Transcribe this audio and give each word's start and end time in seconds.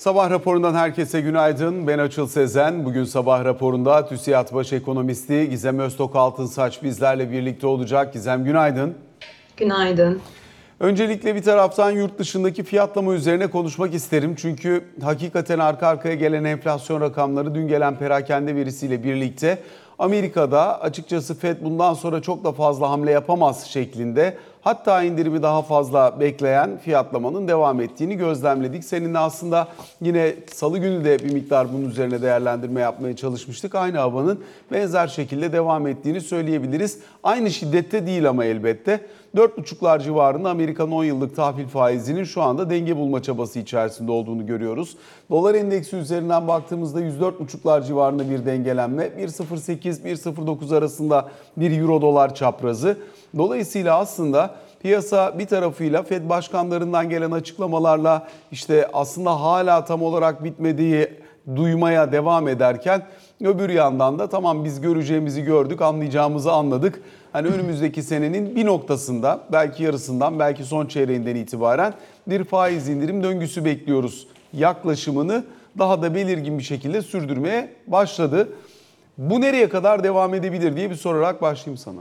Sabah 0.00 0.30
raporundan 0.30 0.74
herkese 0.74 1.20
günaydın. 1.20 1.86
Ben 1.86 1.98
Açıl 1.98 2.26
Sezen. 2.26 2.84
Bugün 2.84 3.04
sabah 3.04 3.44
raporunda 3.44 4.06
TÜSİAD 4.06 4.54
Baş 4.54 4.72
Ekonomisti 4.72 5.50
Gizem 5.50 5.78
Öztok 5.78 6.16
Altınsaç 6.16 6.82
bizlerle 6.82 7.32
birlikte 7.32 7.66
olacak. 7.66 8.12
Gizem 8.12 8.44
günaydın. 8.44 8.94
Günaydın. 9.56 10.20
Öncelikle 10.80 11.34
bir 11.34 11.42
taraftan 11.42 11.90
yurt 11.90 12.18
dışındaki 12.18 12.62
fiyatlama 12.62 13.14
üzerine 13.14 13.46
konuşmak 13.46 13.94
isterim. 13.94 14.34
Çünkü 14.38 14.84
hakikaten 15.02 15.58
arka 15.58 15.86
arkaya 15.86 16.14
gelen 16.14 16.44
enflasyon 16.44 17.00
rakamları 17.00 17.54
dün 17.54 17.68
gelen 17.68 17.98
perakende 17.98 18.54
verisiyle 18.56 19.04
birlikte 19.04 19.58
Amerika'da 20.00 20.80
açıkçası 20.80 21.34
Fed 21.34 21.56
bundan 21.64 21.94
sonra 21.94 22.22
çok 22.22 22.44
da 22.44 22.52
fazla 22.52 22.90
hamle 22.90 23.10
yapamaz 23.10 23.66
şeklinde 23.66 24.36
hatta 24.62 25.02
indirimi 25.02 25.42
daha 25.42 25.62
fazla 25.62 26.20
bekleyen 26.20 26.78
fiyatlamanın 26.78 27.48
devam 27.48 27.80
ettiğini 27.80 28.16
gözlemledik. 28.16 28.84
Seninle 28.84 29.18
aslında 29.18 29.68
yine 30.00 30.34
salı 30.52 30.78
günü 30.78 31.04
de 31.04 31.18
bir 31.18 31.32
miktar 31.32 31.72
bunun 31.72 31.90
üzerine 31.90 32.22
değerlendirme 32.22 32.80
yapmaya 32.80 33.16
çalışmıştık. 33.16 33.74
Aynı 33.74 33.98
havanın 33.98 34.44
benzer 34.72 35.08
şekilde 35.08 35.52
devam 35.52 35.86
ettiğini 35.86 36.20
söyleyebiliriz. 36.20 36.98
Aynı 37.22 37.50
şiddette 37.50 38.06
değil 38.06 38.28
ama 38.28 38.44
elbette. 38.44 39.00
4,5'lar 39.36 40.02
civarında 40.02 40.50
Amerikan 40.50 40.92
10 40.92 41.04
yıllık 41.04 41.36
tahvil 41.36 41.66
faizinin 41.66 42.24
şu 42.24 42.42
anda 42.42 42.70
denge 42.70 42.96
bulma 42.96 43.22
çabası 43.22 43.58
içerisinde 43.58 44.12
olduğunu 44.12 44.46
görüyoruz. 44.46 44.96
Dolar 45.30 45.54
endeksi 45.54 45.96
üzerinden 45.96 46.48
baktığımızda 46.48 47.00
104,5'lar 47.00 47.86
civarında 47.86 48.30
bir 48.30 48.46
dengelenme. 48.46 49.06
1.08-1.09 49.06 50.76
arasında 50.76 51.28
bir 51.56 51.80
euro 51.80 52.02
dolar 52.02 52.34
çaprazı. 52.34 52.96
Dolayısıyla 53.38 53.98
aslında 53.98 54.54
piyasa 54.82 55.38
bir 55.38 55.46
tarafıyla 55.46 56.02
Fed 56.02 56.28
başkanlarından 56.28 57.08
gelen 57.08 57.30
açıklamalarla 57.30 58.28
işte 58.52 58.88
aslında 58.92 59.40
hala 59.40 59.84
tam 59.84 60.02
olarak 60.02 60.44
bitmediği 60.44 61.08
duymaya 61.56 62.12
devam 62.12 62.48
ederken 62.48 63.02
öbür 63.44 63.68
yandan 63.68 64.18
da 64.18 64.28
tamam 64.28 64.64
biz 64.64 64.80
göreceğimizi 64.80 65.42
gördük, 65.42 65.82
anlayacağımızı 65.82 66.52
anladık. 66.52 67.00
Hani 67.32 67.48
önümüzdeki 67.54 68.02
senenin 68.02 68.56
bir 68.56 68.66
noktasında 68.66 69.40
belki 69.52 69.82
yarısından 69.82 70.38
belki 70.38 70.64
son 70.64 70.86
çeyreğinden 70.86 71.36
itibaren 71.36 71.94
bir 72.26 72.44
faiz 72.44 72.88
indirim 72.88 73.22
döngüsü 73.22 73.64
bekliyoruz. 73.64 74.26
Yaklaşımını 74.52 75.44
daha 75.78 76.02
da 76.02 76.14
belirgin 76.14 76.58
bir 76.58 76.64
şekilde 76.64 77.02
sürdürmeye 77.02 77.72
başladı. 77.86 78.48
Bu 79.18 79.40
nereye 79.40 79.68
kadar 79.68 80.04
devam 80.04 80.34
edebilir 80.34 80.76
diye 80.76 80.90
bir 80.90 80.94
sorarak 80.94 81.42
başlayayım 81.42 81.78
sana. 81.78 82.00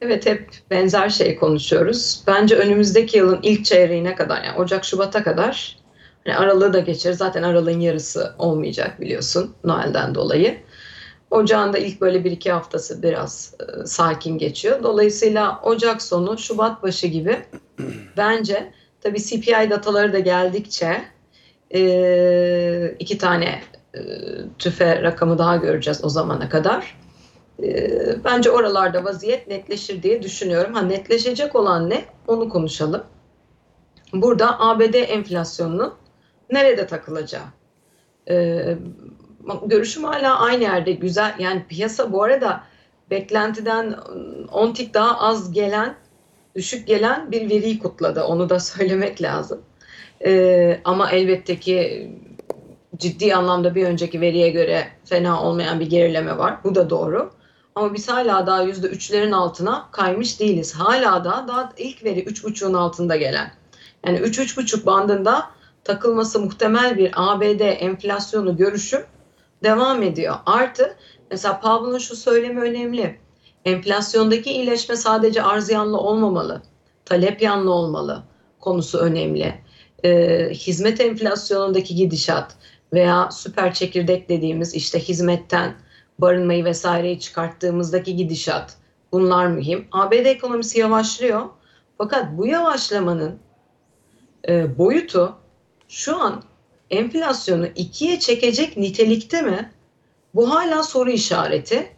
Evet 0.00 0.26
hep 0.26 0.50
benzer 0.70 1.08
şey 1.08 1.36
konuşuyoruz. 1.36 2.24
Bence 2.26 2.56
önümüzdeki 2.56 3.18
yılın 3.18 3.38
ilk 3.42 3.64
çeyreğine 3.64 4.14
kadar 4.14 4.44
yani 4.44 4.58
Ocak 4.58 4.84
Şubat'a 4.84 5.22
kadar 5.22 5.76
hani 6.24 6.36
aralığı 6.36 6.72
da 6.72 6.78
geçer. 6.80 7.12
Zaten 7.12 7.42
aralığın 7.42 7.80
yarısı 7.80 8.34
olmayacak 8.38 9.00
biliyorsun 9.00 9.54
Noel'den 9.64 10.14
dolayı. 10.14 10.58
Ocağın 11.30 11.72
da 11.72 11.78
ilk 11.78 12.00
böyle 12.00 12.24
bir 12.24 12.30
iki 12.30 12.52
haftası 12.52 13.02
biraz 13.02 13.54
e, 13.60 13.86
sakin 13.86 14.38
geçiyor. 14.38 14.82
Dolayısıyla 14.82 15.60
Ocak 15.62 16.02
sonu 16.02 16.38
Şubat 16.38 16.82
başı 16.82 17.06
gibi 17.06 17.38
bence 18.16 18.72
tabii 19.00 19.22
CPI 19.22 19.70
dataları 19.70 20.12
da 20.12 20.18
geldikçe 20.18 21.02
e, 21.74 22.94
iki 22.98 23.18
tane 23.18 23.60
e, 23.94 24.00
tüfe 24.58 25.02
rakamı 25.02 25.38
daha 25.38 25.56
göreceğiz 25.56 26.04
o 26.04 26.08
zamana 26.08 26.48
kadar. 26.48 26.98
E, 27.62 27.90
bence 28.24 28.50
oralarda 28.50 29.04
vaziyet 29.04 29.48
netleşir 29.48 30.02
diye 30.02 30.22
düşünüyorum. 30.22 30.74
Ha 30.74 30.82
netleşecek 30.82 31.56
olan 31.56 31.90
ne? 31.90 32.04
Onu 32.26 32.48
konuşalım. 32.48 33.02
Burada 34.12 34.60
ABD 34.60 34.94
enflasyonunun 34.94 35.92
nerede 36.50 36.86
takılacağı. 36.86 37.46
E, 38.30 38.64
görüşüm 39.66 40.04
hala 40.04 40.38
aynı 40.38 40.62
yerde. 40.62 40.92
Güzel 40.92 41.34
yani 41.38 41.64
piyasa 41.68 42.12
bu 42.12 42.22
arada 42.22 42.64
beklentiden 43.10 43.94
10 44.52 44.72
tik 44.72 44.94
daha 44.94 45.20
az 45.20 45.52
gelen, 45.52 45.96
düşük 46.54 46.86
gelen 46.86 47.32
bir 47.32 47.50
veriyi 47.50 47.78
kutladı. 47.78 48.24
Onu 48.24 48.48
da 48.48 48.60
söylemek 48.60 49.22
lazım. 49.22 49.62
Ee, 50.26 50.80
ama 50.84 51.10
elbette 51.10 51.60
ki 51.60 52.10
ciddi 52.96 53.34
anlamda 53.34 53.74
bir 53.74 53.86
önceki 53.86 54.20
veriye 54.20 54.50
göre 54.50 54.88
fena 55.04 55.42
olmayan 55.42 55.80
bir 55.80 55.90
gerileme 55.90 56.38
var. 56.38 56.56
Bu 56.64 56.74
da 56.74 56.90
doğru. 56.90 57.30
Ama 57.74 57.94
biz 57.94 58.08
hala 58.08 58.46
daha 58.46 58.62
yüzde 58.62 58.86
üçlerin 58.86 59.32
altına 59.32 59.88
kaymış 59.92 60.40
değiliz. 60.40 60.74
Hala 60.74 61.24
da 61.24 61.44
daha 61.48 61.72
ilk 61.76 62.04
veri 62.04 62.22
üç 62.22 62.44
buçuğun 62.44 62.74
altında 62.74 63.16
gelen. 63.16 63.52
Yani 64.06 64.18
üç 64.18 64.38
üç 64.38 64.56
buçuk 64.56 64.86
bandında 64.86 65.50
takılması 65.84 66.40
muhtemel 66.40 66.98
bir 66.98 67.12
ABD 67.16 67.60
enflasyonu 67.60 68.56
görüşüm 68.56 69.02
devam 69.62 70.02
ediyor. 70.02 70.34
Artı 70.46 70.96
mesela 71.30 71.60
Powell'ın 71.60 71.98
şu 71.98 72.16
söylemi 72.16 72.60
önemli. 72.60 73.18
Enflasyondaki 73.64 74.52
iyileşme 74.52 74.96
sadece 74.96 75.42
arz 75.42 75.70
yanlı 75.70 75.98
olmamalı. 75.98 76.62
Talep 77.04 77.42
yanlı 77.42 77.72
olmalı 77.72 78.22
konusu 78.60 78.98
önemli. 78.98 79.54
Ee, 80.04 80.48
hizmet 80.52 81.00
enflasyonundaki 81.00 81.94
gidişat 81.94 82.56
veya 82.92 83.30
süper 83.30 83.74
çekirdek 83.74 84.28
dediğimiz 84.28 84.74
işte 84.74 84.98
hizmetten 84.98 85.74
barınmayı 86.18 86.64
vesaireyi 86.64 87.20
çıkarttığımızdaki 87.20 88.16
gidişat 88.16 88.76
bunlar 89.12 89.46
mühim. 89.46 89.88
ABD 89.92 90.12
ekonomisi 90.12 90.80
yavaşlıyor. 90.80 91.42
Fakat 91.98 92.38
bu 92.38 92.46
yavaşlamanın 92.46 93.38
e, 94.48 94.78
boyutu 94.78 95.36
şu 95.88 96.16
an 96.16 96.42
enflasyonu 96.90 97.66
ikiye 97.66 98.20
çekecek 98.20 98.76
nitelikte 98.76 99.42
mi? 99.42 99.72
Bu 100.34 100.50
hala 100.50 100.82
soru 100.82 101.10
işareti. 101.10 101.94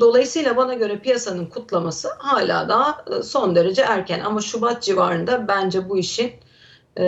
Dolayısıyla 0.00 0.56
bana 0.56 0.74
göre 0.74 0.98
piyasanın 0.98 1.46
kutlaması 1.46 2.08
hala 2.18 2.68
daha 2.68 3.04
son 3.22 3.56
derece 3.56 3.82
erken 3.82 4.20
ama 4.20 4.40
Şubat 4.40 4.82
civarında 4.82 5.48
bence 5.48 5.88
bu 5.88 5.98
işin 5.98 6.32
e, 6.96 7.04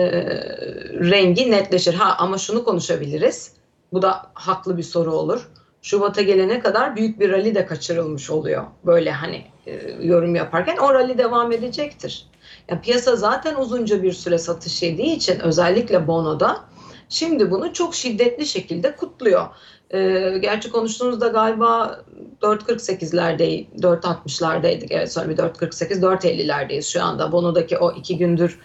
rengi 0.99 1.51
netleşir. 1.51 1.93
Ha 1.93 2.15
ama 2.19 2.37
şunu 2.37 2.63
konuşabiliriz. 2.63 3.53
Bu 3.93 4.01
da 4.01 4.31
haklı 4.33 4.77
bir 4.77 4.83
soru 4.83 5.13
olur. 5.13 5.49
Şubat'a 5.81 6.21
gelene 6.21 6.59
kadar 6.59 6.95
büyük 6.95 7.19
bir 7.19 7.31
rally 7.31 7.55
de 7.55 7.65
kaçırılmış 7.65 8.29
oluyor. 8.29 8.63
Böyle 8.85 9.11
hani 9.11 9.45
e, 9.67 9.91
yorum 10.01 10.35
yaparken 10.35 10.77
o 10.77 10.93
rally 10.93 11.17
devam 11.17 11.51
edecektir. 11.51 12.27
Yani 12.69 12.81
piyasa 12.81 13.15
zaten 13.15 13.55
uzunca 13.55 14.03
bir 14.03 14.11
süre 14.11 14.37
satış 14.37 14.83
yediği 14.83 15.15
için 15.15 15.39
özellikle 15.39 16.07
bonoda 16.07 16.71
Şimdi 17.11 17.51
bunu 17.51 17.73
çok 17.73 17.95
şiddetli 17.95 18.45
şekilde 18.45 18.95
kutluyor. 18.95 19.47
Ee, 19.93 20.37
gerçi 20.41 20.71
konuştuğumuzda 20.71 21.27
galiba 21.27 22.01
4.48'lerde, 22.41 23.65
4.60'lardaydık. 23.75 24.87
Evet 24.89 25.13
sonra 25.13 25.29
bir 25.29 25.37
4.48, 25.37 26.01
4.50'lerdeyiz 26.01 26.93
şu 26.93 27.03
anda. 27.03 27.31
Bono'daki 27.31 27.77
o 27.77 27.91
iki 27.91 28.17
gündür 28.17 28.59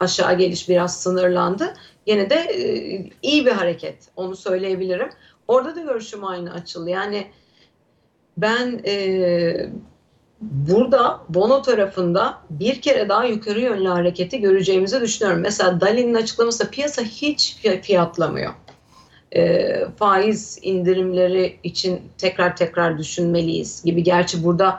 aşağı 0.00 0.38
geliş 0.38 0.68
biraz 0.68 1.02
sınırlandı. 1.02 1.74
Yine 2.06 2.30
de 2.30 2.34
e, 2.34 2.64
iyi 3.22 3.46
bir 3.46 3.52
hareket, 3.52 3.96
onu 4.16 4.36
söyleyebilirim. 4.36 5.10
Orada 5.52 5.76
da 5.76 5.80
görüşüm 5.80 6.24
aynı 6.24 6.52
açıldı. 6.52 6.90
Yani 6.90 7.26
ben 8.36 8.80
e, 8.86 9.70
burada 10.40 11.20
Bono 11.28 11.62
tarafında 11.62 12.38
bir 12.50 12.80
kere 12.80 13.08
daha 13.08 13.24
yukarı 13.24 13.60
yönlü 13.60 13.88
hareketi 13.88 14.40
göreceğimizi 14.40 15.00
düşünüyorum. 15.00 15.42
Mesela 15.42 15.80
Dalin'in 15.80 16.14
açıklaması 16.14 16.70
piyasa 16.70 17.02
hiç 17.02 17.56
fiyatlamıyor. 17.82 18.52
E, 19.36 19.72
faiz 19.96 20.58
indirimleri 20.62 21.58
için 21.62 22.00
tekrar 22.18 22.56
tekrar 22.56 22.98
düşünmeliyiz 22.98 23.82
gibi. 23.84 24.02
Gerçi 24.02 24.44
burada 24.44 24.78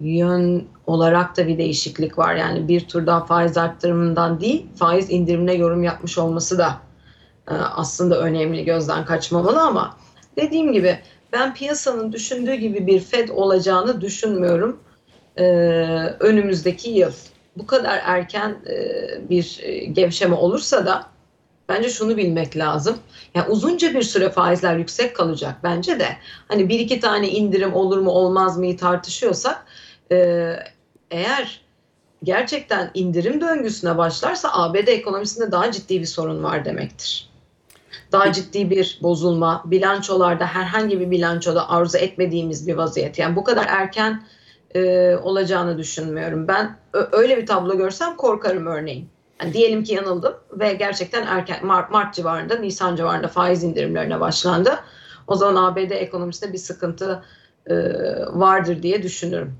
yön 0.00 0.68
olarak 0.86 1.36
da 1.36 1.46
bir 1.46 1.58
değişiklik 1.58 2.18
var. 2.18 2.34
Yani 2.34 2.68
bir 2.68 2.88
tur 2.88 3.06
daha 3.06 3.24
faiz 3.24 3.56
arttırımından 3.56 4.40
değil, 4.40 4.66
faiz 4.76 5.10
indirimine 5.10 5.54
yorum 5.54 5.82
yapmış 5.82 6.18
olması 6.18 6.58
da 6.58 6.76
e, 7.48 7.54
aslında 7.54 8.20
önemli 8.20 8.64
gözden 8.64 9.04
kaçmamalı 9.04 9.62
ama 9.62 9.96
dediğim 10.36 10.72
gibi 10.72 10.98
ben 11.32 11.54
piyasanın 11.54 12.12
düşündüğü 12.12 12.54
gibi 12.54 12.86
bir 12.86 13.00
Fed 13.00 13.28
olacağını 13.28 14.00
düşünmüyorum 14.00 14.80
e, 15.36 15.44
önümüzdeki 16.20 16.90
yıl. 16.90 17.12
Bu 17.56 17.66
kadar 17.66 18.00
erken 18.04 18.56
e, 18.68 19.30
bir 19.30 19.58
gevşeme 19.92 20.34
olursa 20.34 20.86
da 20.86 21.06
bence 21.68 21.88
şunu 21.88 22.16
bilmek 22.16 22.56
lazım. 22.56 22.98
Yani 23.34 23.48
uzunca 23.48 23.94
bir 23.94 24.02
süre 24.02 24.30
faizler 24.30 24.76
yüksek 24.76 25.16
kalacak 25.16 25.54
bence 25.62 25.98
de. 26.00 26.08
Hani 26.48 26.68
bir 26.68 26.80
iki 26.80 27.00
tane 27.00 27.28
indirim 27.28 27.74
olur 27.74 27.98
mu 27.98 28.10
olmaz 28.10 28.58
mı 28.58 28.76
tartışıyorsak 28.76 29.66
e, 30.12 30.52
eğer 31.10 31.60
gerçekten 32.22 32.90
indirim 32.94 33.40
döngüsüne 33.40 33.98
başlarsa 33.98 34.48
ABD 34.52 34.88
ekonomisinde 34.88 35.52
daha 35.52 35.72
ciddi 35.72 36.00
bir 36.00 36.06
sorun 36.06 36.42
var 36.42 36.64
demektir. 36.64 37.35
Daha 38.12 38.32
ciddi 38.32 38.70
bir 38.70 38.98
bozulma, 39.02 39.62
bilançolarda 39.66 40.46
herhangi 40.46 41.00
bir 41.00 41.10
bilançoda 41.10 41.70
arzu 41.70 41.98
etmediğimiz 41.98 42.66
bir 42.66 42.74
vaziyet. 42.74 43.18
Yani 43.18 43.36
bu 43.36 43.44
kadar 43.44 43.66
erken 43.68 44.22
e, 44.74 45.16
olacağını 45.16 45.78
düşünmüyorum. 45.78 46.48
Ben 46.48 46.76
öyle 47.12 47.36
bir 47.36 47.46
tablo 47.46 47.76
görsem 47.76 48.16
korkarım 48.16 48.66
örneğin. 48.66 49.08
Yani 49.40 49.52
diyelim 49.52 49.84
ki 49.84 49.94
yanıldım 49.94 50.34
ve 50.52 50.72
gerçekten 50.72 51.26
erken 51.26 51.66
Mart, 51.66 51.90
Mart 51.90 52.14
civarında, 52.14 52.56
Nisan 52.56 52.96
civarında 52.96 53.28
faiz 53.28 53.64
indirimlerine 53.64 54.20
başlandı. 54.20 54.70
O 55.26 55.34
zaman 55.34 55.64
ABD 55.64 55.90
ekonomisinde 55.90 56.52
bir 56.52 56.58
sıkıntı 56.58 57.22
e, 57.66 57.74
vardır 58.26 58.82
diye 58.82 59.02
düşünürüm. 59.02 59.54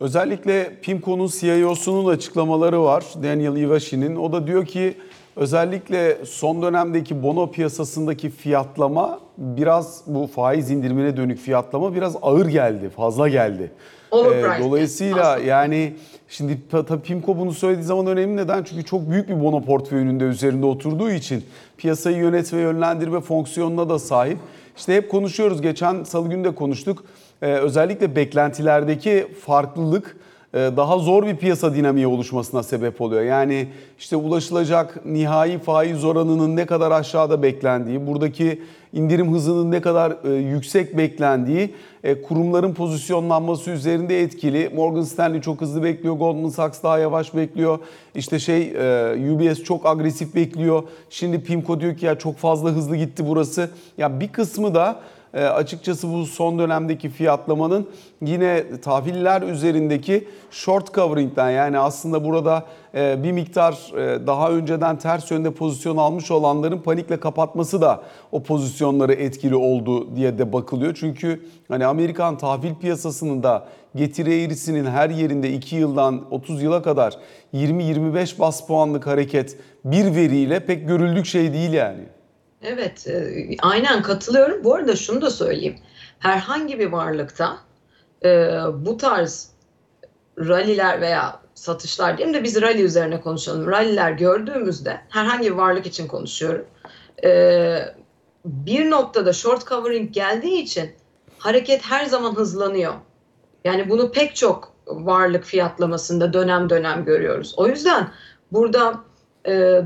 Özellikle 0.00 0.80
PIMCO'nun 0.82 1.26
CIO'sunun 1.26 2.06
açıklamaları 2.06 2.82
var. 2.82 3.04
Daniel 3.22 3.56
Ivashi'nin. 3.56 4.16
O 4.16 4.32
da 4.32 4.46
diyor 4.46 4.66
ki 4.66 4.94
özellikle 5.36 6.24
son 6.24 6.62
dönemdeki 6.62 7.22
bono 7.22 7.50
piyasasındaki 7.50 8.30
fiyatlama 8.30 9.20
biraz 9.38 10.02
bu 10.06 10.26
faiz 10.26 10.70
indirimine 10.70 11.16
dönük 11.16 11.38
fiyatlama 11.38 11.94
biraz 11.94 12.16
ağır 12.22 12.46
geldi, 12.46 12.88
fazla 12.88 13.28
geldi. 13.28 13.70
Ee, 14.12 14.62
dolayısıyla 14.62 15.38
yani 15.38 15.94
şimdi 16.28 16.58
tabii 16.70 17.02
PIMCO 17.02 17.38
bunu 17.38 17.52
söylediği 17.52 17.84
zaman 17.84 18.06
önemli 18.06 18.36
neden? 18.36 18.62
Çünkü 18.62 18.84
çok 18.84 19.10
büyük 19.10 19.28
bir 19.28 19.40
bono 19.40 19.64
portföyünün 19.64 20.20
de 20.20 20.24
üzerinde 20.24 20.66
oturduğu 20.66 21.10
için 21.10 21.44
piyasayı 21.76 22.16
yönetme, 22.16 22.60
yönlendirme 22.60 23.20
fonksiyonuna 23.20 23.88
da 23.88 23.98
sahip. 23.98 24.38
İşte 24.76 24.94
hep 24.94 25.10
konuşuyoruz. 25.10 25.62
Geçen 25.62 26.04
salı 26.04 26.28
günü 26.28 26.44
de 26.44 26.54
konuştuk. 26.54 27.04
Ee, 27.42 27.46
özellikle 27.46 28.16
beklentilerdeki 28.16 29.26
farklılık 29.44 30.16
daha 30.54 30.98
zor 30.98 31.26
bir 31.26 31.36
piyasa 31.36 31.74
dinamiği 31.74 32.06
oluşmasına 32.06 32.62
sebep 32.62 33.00
oluyor. 33.00 33.22
Yani 33.22 33.68
işte 33.98 34.16
ulaşılacak 34.16 35.06
nihai 35.06 35.58
faiz 35.58 36.04
oranının 36.04 36.56
ne 36.56 36.66
kadar 36.66 36.90
aşağıda 36.90 37.42
beklendiği, 37.42 38.06
buradaki 38.06 38.62
indirim 38.92 39.32
hızının 39.32 39.70
ne 39.70 39.80
kadar 39.80 40.16
e, 40.24 40.34
yüksek 40.34 40.98
beklendiği 40.98 41.74
e, 42.04 42.22
kurumların 42.22 42.74
pozisyonlanması 42.74 43.70
üzerinde 43.70 44.22
etkili. 44.22 44.70
Morgan 44.74 45.02
Stanley 45.02 45.40
çok 45.40 45.60
hızlı 45.60 45.82
bekliyor, 45.82 46.14
Goldman 46.14 46.48
Sachs 46.48 46.82
daha 46.82 46.98
yavaş 46.98 47.34
bekliyor. 47.34 47.78
İşte 48.14 48.38
şey 48.38 48.72
UBS 49.30 49.62
çok 49.62 49.86
agresif 49.86 50.34
bekliyor. 50.34 50.82
Şimdi 51.10 51.40
PIMCO 51.40 51.80
diyor 51.80 51.96
ki 51.96 52.06
ya 52.06 52.18
çok 52.18 52.36
fazla 52.36 52.70
hızlı 52.70 52.96
gitti 52.96 53.24
burası. 53.28 53.70
Ya 53.98 54.20
bir 54.20 54.28
kısmı 54.28 54.74
da 54.74 54.90
e, 54.90 55.15
açıkçası 55.34 56.12
bu 56.12 56.26
son 56.26 56.58
dönemdeki 56.58 57.08
fiyatlamanın 57.08 57.88
yine 58.22 58.80
tahviller 58.80 59.42
üzerindeki 59.42 60.28
short 60.50 60.94
covering'den 60.94 61.50
yani 61.50 61.78
aslında 61.78 62.24
burada 62.24 62.64
e, 62.94 63.22
bir 63.22 63.32
miktar 63.32 63.72
e, 63.96 64.26
daha 64.26 64.50
önceden 64.50 64.98
ters 64.98 65.30
yönde 65.30 65.50
pozisyon 65.50 65.96
almış 65.96 66.30
olanların 66.30 66.78
panikle 66.78 67.20
kapatması 67.20 67.80
da 67.80 68.02
o 68.32 68.42
pozisyonları 68.42 69.12
etkili 69.12 69.56
oldu 69.56 70.16
diye 70.16 70.38
de 70.38 70.52
bakılıyor. 70.52 70.94
Çünkü 71.00 71.46
hani 71.68 71.86
Amerikan 71.86 72.38
tahvil 72.38 72.74
piyasasının 72.74 73.42
da 73.42 73.66
getiri 73.94 74.42
eğrisinin 74.42 74.84
her 74.84 75.10
yerinde 75.10 75.52
2 75.52 75.76
yıldan 75.76 76.24
30 76.30 76.62
yıla 76.62 76.82
kadar 76.82 77.16
20-25 77.54 78.38
bas 78.38 78.66
puanlık 78.66 79.06
hareket 79.06 79.58
bir 79.84 80.14
veriyle 80.14 80.66
pek 80.66 80.88
görüldük 80.88 81.26
şey 81.26 81.52
değil 81.52 81.72
yani. 81.72 82.15
Evet, 82.62 83.06
e, 83.06 83.46
aynen 83.62 84.02
katılıyorum. 84.02 84.64
Bu 84.64 84.74
arada 84.74 84.96
şunu 84.96 85.22
da 85.22 85.30
söyleyeyim. 85.30 85.76
Herhangi 86.18 86.78
bir 86.78 86.92
varlıkta 86.92 87.58
e, 88.24 88.28
bu 88.74 88.96
tarz 88.96 89.50
ralliler 90.38 91.00
veya 91.00 91.40
satışlar 91.54 92.18
diyelim 92.18 92.34
de 92.34 92.44
biz 92.44 92.62
rally 92.62 92.82
üzerine 92.82 93.20
konuşalım. 93.20 93.66
Ralliler 93.70 94.12
gördüğümüzde 94.12 95.00
herhangi 95.08 95.46
bir 95.46 95.54
varlık 95.56 95.86
için 95.86 96.06
konuşuyorum. 96.06 96.66
E, 97.24 97.78
bir 98.44 98.90
noktada 98.90 99.32
short 99.32 99.66
covering 99.66 100.12
geldiği 100.12 100.62
için 100.62 100.90
hareket 101.38 101.82
her 101.82 102.06
zaman 102.06 102.34
hızlanıyor. 102.34 102.94
Yani 103.64 103.90
bunu 103.90 104.12
pek 104.12 104.36
çok 104.36 104.72
varlık 104.86 105.44
fiyatlamasında 105.44 106.32
dönem 106.32 106.70
dönem 106.70 107.04
görüyoruz. 107.04 107.54
O 107.56 107.68
yüzden 107.68 108.08
burada 108.52 109.00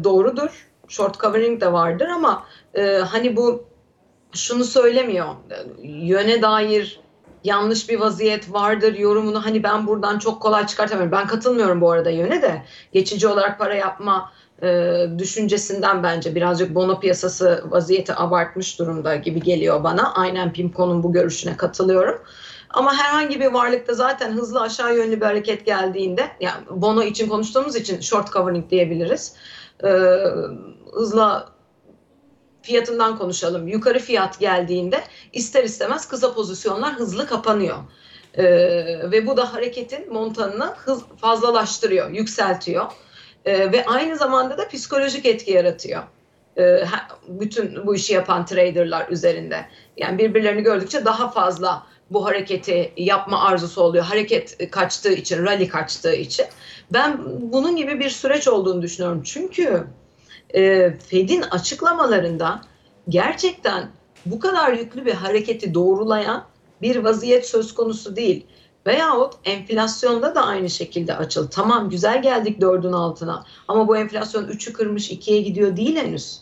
doğrudur. 0.05 0.70
Short 0.91 1.21
covering 1.21 1.61
de 1.61 1.73
vardır 1.73 2.09
ama 2.09 2.45
e, 2.75 2.97
hani 2.97 3.37
bu 3.37 3.65
şunu 4.33 4.65
söylemiyor. 4.65 5.27
Yöne 5.83 6.43
dair 6.43 7.01
yanlış 7.45 7.89
bir 7.89 8.01
vaziyet 8.01 8.53
vardır 8.53 8.95
yorumunu 8.95 9.45
hani 9.45 9.63
ben 9.63 9.87
buradan 9.87 10.19
çok 10.19 10.43
kolay 10.43 10.67
çıkartamıyorum. 10.67 11.13
Ben 11.13 11.27
katılmıyorum 11.27 11.81
bu 11.81 11.91
arada 11.91 12.11
yöne 12.11 12.43
de. 12.43 12.63
Geçici 12.93 13.29
olarak 13.29 13.59
para 13.59 13.75
yapma 13.75 14.33
e, 14.63 14.97
düşüncesinden 15.19 16.03
bence 16.03 16.35
birazcık 16.35 16.75
bono 16.75 17.01
piyasası 17.01 17.65
vaziyeti 17.69 18.15
abartmış 18.15 18.79
durumda 18.79 19.17
gibi 19.17 19.43
geliyor 19.43 19.85
bana. 19.85 20.15
Aynen 20.15 20.53
PIMCO'nun 20.53 21.03
bu 21.03 21.13
görüşüne 21.13 21.57
katılıyorum. 21.57 22.23
Ama 22.71 22.95
herhangi 22.95 23.41
bir 23.41 23.47
varlıkta 23.47 23.95
zaten 23.95 24.33
hızlı 24.33 24.61
aşağı 24.61 24.97
yönlü 24.97 25.21
bir 25.21 25.27
hareket 25.27 25.67
geldiğinde 25.67 26.29
yani 26.41 26.61
bono 26.71 27.03
için 27.03 27.29
konuştuğumuz 27.29 27.77
için 27.77 28.01
short 28.01 28.33
covering 28.33 28.71
diyebiliriz. 28.71 29.35
Ee, 29.85 29.89
hızla 30.93 31.49
fiyatından 32.63 33.19
konuşalım. 33.19 33.69
Yukarı 33.69 33.99
fiyat 33.99 34.41
geldiğinde 34.41 35.01
ister 35.33 35.65
istemez 35.65 36.09
kısa 36.09 36.35
pozisyonlar 36.35 36.95
hızlı 36.95 37.27
kapanıyor. 37.27 37.77
Ee, 38.35 38.45
ve 39.11 39.27
bu 39.27 39.37
da 39.37 39.55
hareketin 39.55 40.13
montanını 40.13 40.65
hız 40.65 41.03
fazlalaştırıyor, 41.17 42.11
yükseltiyor. 42.11 42.87
Ee, 43.45 43.73
ve 43.73 43.85
aynı 43.87 44.17
zamanda 44.17 44.59
da 44.59 44.69
psikolojik 44.69 45.27
etki 45.27 45.51
yaratıyor. 45.51 46.03
Ee, 46.59 46.85
bütün 47.29 47.87
bu 47.87 47.95
işi 47.95 48.15
yapan 48.15 48.47
traderlar 48.47 49.09
üzerinde. 49.09 49.67
Yani 49.97 50.19
birbirlerini 50.19 50.63
gördükçe 50.63 51.05
daha 51.05 51.31
fazla 51.31 51.87
bu 52.11 52.25
hareketi 52.25 52.93
yapma 52.97 53.45
arzusu 53.45 53.83
oluyor. 53.83 54.05
Hareket 54.05 54.71
kaçtığı 54.71 55.13
için, 55.13 55.45
rally 55.47 55.69
kaçtığı 55.69 56.15
için. 56.15 56.47
Ben 56.93 57.21
bunun 57.53 57.77
gibi 57.77 58.01
bir 58.01 58.11
süreç 58.11 58.49
olduğunu 58.49 58.83
düşünüyorum. 58.83 59.23
Çünkü 59.25 59.87
e, 60.55 60.93
Fed'in 60.99 61.43
açıklamalarında 61.43 62.61
gerçekten 63.09 63.91
bu 64.27 64.41
kadar 64.41 64.73
yüklü 64.73 65.07
bir 65.07 65.15
hareketi 65.15 65.75
doğrulayan 65.75 66.45
bir 66.83 66.97
vaziyet 66.97 67.49
söz 67.49 67.75
konusu 67.75 68.17
değil. 68.17 68.47
Veyahut 68.87 69.35
enflasyonda 69.45 70.35
da 70.35 70.47
aynı 70.47 70.71
şekilde 70.71 71.17
açıl. 71.17 71.49
Tamam 71.49 71.91
güzel 71.91 72.23
geldik 72.23 72.61
dördün 72.61 72.93
altına 72.93 73.45
ama 73.69 73.89
bu 73.89 73.97
enflasyon 73.97 74.45
3'ü 74.45 74.73
kırmış 74.73 75.11
2'ye 75.11 75.41
gidiyor 75.41 75.77
değil 75.77 75.97
henüz. 75.97 76.41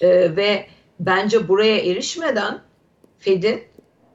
Ee, 0.00 0.36
ve 0.36 0.66
bence 1.00 1.48
buraya 1.48 1.76
erişmeden 1.76 2.60
Fed'in 3.18 3.62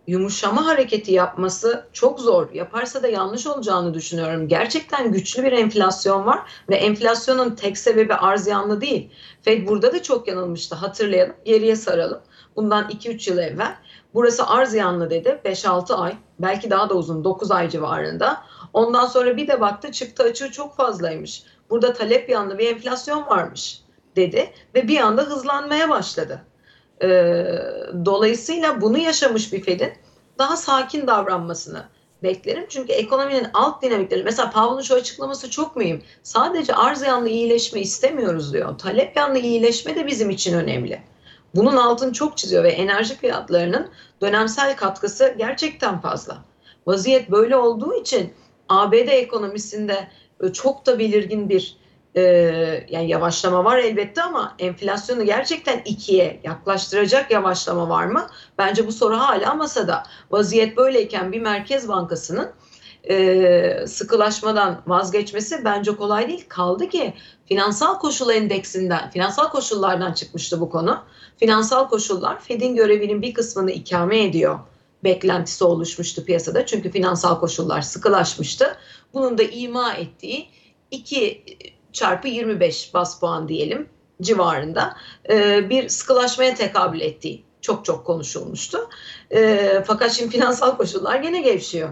yumuşama 0.07 0.65
hareketi 0.65 1.11
yapması 1.11 1.87
çok 1.93 2.19
zor. 2.19 2.53
Yaparsa 2.53 3.03
da 3.03 3.07
yanlış 3.07 3.47
olacağını 3.47 3.93
düşünüyorum. 3.93 4.47
Gerçekten 4.47 5.11
güçlü 5.11 5.43
bir 5.43 5.51
enflasyon 5.51 6.25
var 6.25 6.39
ve 6.69 6.75
enflasyonun 6.75 7.55
tek 7.55 7.77
sebebi 7.77 8.13
arz 8.13 8.47
yanlı 8.47 8.81
değil. 8.81 9.11
Fed 9.41 9.67
burada 9.67 9.93
da 9.93 10.03
çok 10.03 10.27
yanılmıştı. 10.27 10.75
Hatırlayalım, 10.75 11.35
geriye 11.45 11.75
saralım. 11.75 12.21
Bundan 12.55 12.89
2-3 12.89 13.29
yıl 13.29 13.37
evvel 13.37 13.75
burası 14.13 14.47
arz 14.47 14.73
yanlı 14.73 15.09
dedi. 15.09 15.41
5-6 15.45 15.93
ay, 15.93 16.17
belki 16.39 16.69
daha 16.69 16.89
da 16.89 16.93
uzun 16.93 17.23
9 17.23 17.51
ay 17.51 17.69
civarında. 17.69 18.43
Ondan 18.73 19.05
sonra 19.05 19.37
bir 19.37 19.47
de 19.47 19.61
baktı 19.61 19.91
çıktı 19.91 20.23
açığı 20.23 20.51
çok 20.51 20.75
fazlaymış. 20.75 21.43
Burada 21.69 21.93
talep 21.93 22.29
yanlı 22.29 22.57
bir 22.57 22.69
enflasyon 22.69 23.27
varmış 23.27 23.81
dedi 24.15 24.53
ve 24.75 24.87
bir 24.87 24.99
anda 24.99 25.21
hızlanmaya 25.21 25.89
başladı. 25.89 26.41
E, 27.01 27.07
dolayısıyla 28.05 28.81
bunu 28.81 28.97
yaşamış 28.97 29.53
bir 29.53 29.63
Fed'in 29.63 29.91
daha 30.37 30.57
sakin 30.57 31.07
davranmasını 31.07 31.83
beklerim. 32.23 32.65
Çünkü 32.69 32.93
ekonominin 32.93 33.47
alt 33.53 33.81
dinamikleri 33.81 34.23
mesela 34.23 34.51
Powell'ın 34.51 34.81
şu 34.81 34.95
açıklaması 34.95 35.49
çok 35.49 35.75
mühim. 35.75 36.03
Sadece 36.23 36.75
arz 36.75 37.01
yanlı 37.01 37.29
iyileşme 37.29 37.81
istemiyoruz 37.81 38.53
diyor. 38.53 38.77
Talep 38.77 39.17
yanlı 39.17 39.39
iyileşme 39.39 39.95
de 39.95 40.07
bizim 40.07 40.29
için 40.29 40.53
önemli. 40.57 41.01
Bunun 41.55 41.77
altını 41.77 42.13
çok 42.13 42.37
çiziyor 42.37 42.63
ve 42.63 42.71
enerji 42.71 43.15
fiyatlarının 43.17 43.89
dönemsel 44.21 44.75
katkısı 44.75 45.35
gerçekten 45.37 46.01
fazla. 46.01 46.37
Vaziyet 46.87 47.31
böyle 47.31 47.55
olduğu 47.55 47.93
için 47.93 48.33
ABD 48.69 48.93
ekonomisinde 48.93 50.07
çok 50.53 50.85
da 50.85 50.99
belirgin 50.99 51.49
bir 51.49 51.77
e, 52.15 52.21
yani 52.89 53.09
yavaşlama 53.09 53.63
var 53.63 53.77
elbette 53.77 54.23
ama 54.23 54.55
enflasyonu 54.59 55.25
gerçekten 55.25 55.81
ikiye 55.85 56.39
yaklaştıracak 56.43 57.31
yavaşlama 57.31 57.89
var 57.89 58.05
mı? 58.05 58.27
Bence 58.57 58.87
bu 58.87 58.91
soru 58.91 59.17
hala 59.17 59.53
masada. 59.53 60.03
Vaziyet 60.31 60.77
böyleyken 60.77 61.31
bir 61.31 61.41
merkez 61.41 61.87
bankasının 61.87 62.51
e, 63.09 63.87
sıkılaşmadan 63.87 64.81
vazgeçmesi 64.87 65.65
bence 65.65 65.95
kolay 65.95 66.27
değil. 66.27 66.45
Kaldı 66.47 66.89
ki 66.89 67.13
finansal 67.45 67.99
koşul 67.99 68.29
endeksinden, 68.29 69.09
finansal 69.09 69.49
koşullardan 69.49 70.13
çıkmıştı 70.13 70.61
bu 70.61 70.69
konu. 70.69 71.03
Finansal 71.37 71.89
koşullar 71.89 72.39
Fed'in 72.41 72.75
görevinin 72.75 73.21
bir 73.21 73.33
kısmını 73.33 73.71
ikame 73.71 74.23
ediyor 74.23 74.59
beklentisi 75.03 75.63
oluşmuştu 75.63 76.25
piyasada. 76.25 76.65
Çünkü 76.65 76.91
finansal 76.91 77.39
koşullar 77.39 77.81
sıkılaşmıştı. 77.81 78.77
Bunun 79.13 79.37
da 79.37 79.43
ima 79.43 79.93
ettiği 79.93 80.47
iki 80.91 81.43
çarpı 81.95 82.27
25 82.27 82.93
bas 82.93 83.19
puan 83.19 83.47
diyelim 83.47 83.89
civarında 84.21 84.97
e, 85.29 85.69
bir 85.69 85.89
sıkılaşmaya 85.89 86.55
tekabül 86.55 87.01
ettiği 87.01 87.45
çok 87.61 87.85
çok 87.85 88.05
konuşulmuştu. 88.05 88.89
E, 89.31 89.83
fakat 89.87 90.11
şimdi 90.11 90.31
finansal 90.31 90.77
koşullar 90.77 91.15
gene 91.15 91.41
gevşiyor. 91.41 91.89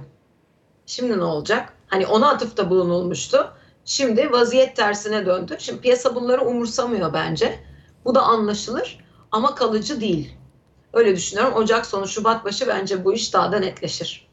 Şimdi 0.86 1.18
ne 1.18 1.24
olacak? 1.24 1.74
Hani 1.88 2.08
ona 2.08 2.30
atıfta 2.30 2.70
bulunulmuştu. 2.70 3.54
Şimdi 3.86 4.32
vaziyet 4.32 4.76
tersine 4.76 5.26
döndü. 5.26 5.56
Şimdi 5.60 5.82
piyasa 5.82 6.16
bunları 6.16 6.42
umursamıyor 6.42 7.14
bence. 7.14 7.60
Bu 8.06 8.16
da 8.16 8.22
anlaşılır 8.22 9.00
ama 9.32 9.56
kalıcı 9.56 10.02
değil. 10.02 10.38
Öyle 10.94 11.16
düşünüyorum. 11.16 11.54
Ocak 11.54 11.86
sonu 11.86 12.08
Şubat 12.08 12.46
başı 12.46 12.68
bence 12.68 13.06
bu 13.06 13.14
iş 13.14 13.34
daha 13.34 13.52
da 13.52 13.60
netleşir. 13.60 14.33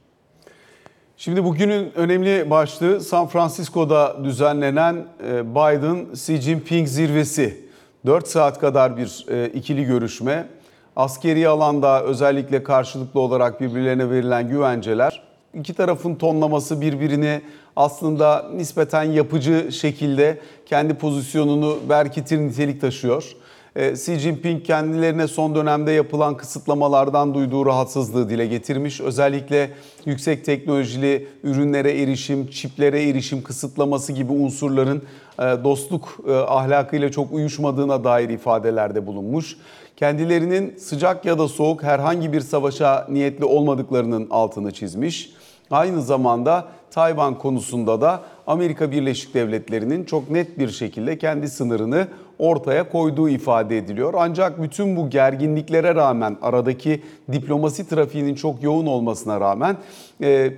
Şimdi 1.20 1.44
bugünün 1.44 1.92
önemli 1.94 2.50
başlığı 2.50 3.00
San 3.00 3.26
Francisco'da 3.26 4.24
düzenlenen 4.24 4.94
e, 4.94 5.54
Biden-Xi 5.54 6.40
Jinping 6.40 6.88
zirvesi. 6.88 7.64
4 8.06 8.28
saat 8.28 8.60
kadar 8.60 8.96
bir 8.96 9.26
e, 9.30 9.48
ikili 9.48 9.84
görüşme. 9.84 10.48
Askeri 10.96 11.48
alanda 11.48 12.02
özellikle 12.02 12.62
karşılıklı 12.62 13.20
olarak 13.20 13.60
birbirlerine 13.60 14.10
verilen 14.10 14.48
güvenceler. 14.48 15.22
İki 15.54 15.74
tarafın 15.74 16.14
tonlaması 16.14 16.80
birbirini 16.80 17.42
aslında 17.76 18.50
nispeten 18.54 19.04
yapıcı 19.04 19.72
şekilde 19.72 20.38
kendi 20.66 20.94
pozisyonunu 20.94 21.78
berkitir 21.88 22.38
nitelik 22.38 22.80
taşıyor. 22.80 23.36
E, 23.76 23.92
Xi 23.92 24.18
Jinping 24.18 24.64
kendilerine 24.64 25.28
son 25.28 25.54
dönemde 25.54 25.92
yapılan 25.92 26.36
kısıtlamalardan 26.36 27.34
duyduğu 27.34 27.66
rahatsızlığı 27.66 28.30
dile 28.30 28.46
getirmiş. 28.46 29.00
Özellikle 29.00 29.70
yüksek 30.04 30.44
teknolojili 30.44 31.28
ürünlere 31.42 32.02
erişim, 32.02 32.46
çiplere 32.46 33.08
erişim 33.08 33.42
kısıtlaması 33.42 34.12
gibi 34.12 34.32
unsurların 34.32 35.02
e, 35.38 35.42
dostluk 35.42 36.18
e, 36.28 36.32
ahlakıyla 36.32 37.10
çok 37.10 37.32
uyuşmadığına 37.32 38.04
dair 38.04 38.28
ifadelerde 38.28 39.06
bulunmuş. 39.06 39.56
Kendilerinin 39.96 40.76
sıcak 40.76 41.24
ya 41.24 41.38
da 41.38 41.48
soğuk 41.48 41.82
herhangi 41.82 42.32
bir 42.32 42.40
savaşa 42.40 43.06
niyetli 43.08 43.44
olmadıklarının 43.44 44.26
altını 44.30 44.72
çizmiş. 44.72 45.30
Aynı 45.70 46.02
zamanda 46.02 46.68
Tayvan 46.90 47.38
konusunda 47.38 48.00
da 48.00 48.23
Amerika 48.47 48.90
Birleşik 48.90 49.35
Devletleri'nin 49.35 50.04
çok 50.04 50.30
net 50.30 50.59
bir 50.59 50.68
şekilde 50.68 51.18
kendi 51.18 51.49
sınırını 51.49 52.09
ortaya 52.38 52.88
koyduğu 52.88 53.28
ifade 53.28 53.78
ediliyor. 53.78 54.14
Ancak 54.16 54.62
bütün 54.62 54.97
bu 54.97 55.11
gerginliklere 55.11 55.94
rağmen 55.94 56.37
aradaki 56.42 57.02
diplomasi 57.32 57.88
trafiğinin 57.88 58.35
çok 58.35 58.62
yoğun 58.62 58.87
olmasına 58.87 59.40
rağmen 59.40 59.76
e, 60.23 60.52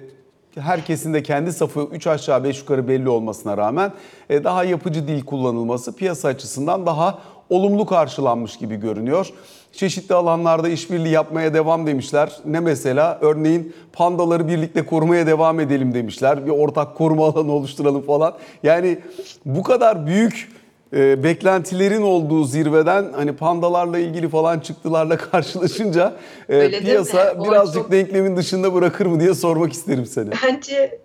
herkesin 0.55 1.15
de 1.15 1.23
kendi 1.23 1.53
safı 1.53 1.81
3 1.93 2.07
aşağı 2.07 2.45
5 2.45 2.61
yukarı 2.61 2.89
belli 2.89 3.09
olmasına 3.09 3.57
rağmen 3.57 3.93
e, 4.31 4.45
daha 4.45 4.65
yapıcı 4.65 5.09
dil 5.09 5.25
kullanılması 5.25 5.97
piyasa 5.97 6.29
açısından 6.29 6.87
daha 6.87 7.19
olumlu 7.51 7.87
karşılanmış 7.87 8.57
gibi 8.57 8.77
görünüyor. 8.77 9.33
Çeşitli 9.73 10.15
alanlarda 10.15 10.69
işbirliği 10.69 11.13
yapmaya 11.13 11.55
devam 11.55 11.87
demişler. 11.87 12.33
Ne 12.45 12.61
mesela? 12.61 13.19
Örneğin 13.21 13.75
pandaları 13.93 14.49
birlikte 14.49 14.87
korumaya 14.87 15.27
devam 15.27 15.61
edelim 15.61 15.95
demişler. 15.95 16.47
Bir 16.47 16.51
ortak 16.51 16.95
koruma 16.95 17.25
alanı 17.27 17.53
oluşturalım 17.53 18.03
falan. 18.03 18.35
Yani 18.63 18.99
bu 19.45 19.63
kadar 19.63 20.07
büyük 20.07 20.53
e, 20.93 21.25
beklentilerin 21.25 22.03
olduğu 22.03 22.45
zirveden 22.45 23.05
hani 23.17 23.37
pandalarla 23.37 23.99
ilgili 23.99 24.29
falan 24.29 24.61
çıktılarla 24.61 25.17
karşılaşınca 25.31 26.13
e, 26.49 26.81
piyasa 26.81 27.45
birazcık 27.45 27.83
çok... 27.83 27.93
denklemin 27.93 28.37
dışında 28.37 28.75
bırakır 28.75 29.07
mı 29.07 29.21
diye 29.21 29.35
sormak 29.35 29.73
isterim 29.73 30.07
seni. 30.07 30.31
Bence 30.45 30.99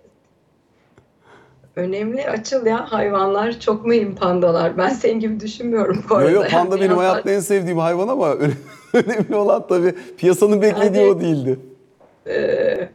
önemli 1.78 2.30
açıl 2.30 2.66
ya 2.66 2.92
hayvanlar 2.92 3.60
çok 3.60 3.86
mühim 3.86 4.14
pandalar. 4.14 4.78
Ben 4.78 4.88
senin 4.88 5.20
gibi 5.20 5.40
düşünmüyorum 5.40 6.04
bu 6.10 6.16
arada. 6.16 6.30
Yok 6.30 6.44
yok 6.44 6.52
panda 6.52 6.80
benim 6.80 6.96
hayatta 6.96 7.30
en 7.30 7.40
sevdiğim 7.40 7.78
hayvan 7.78 8.08
ama 8.08 8.36
önemli 8.92 9.34
olan 9.36 9.66
tabii 9.68 9.94
piyasanın 10.18 10.62
beklediği 10.62 11.02
yani, 11.02 11.10
o 11.10 11.20
değildi. 11.20 11.58
E, 12.26 12.88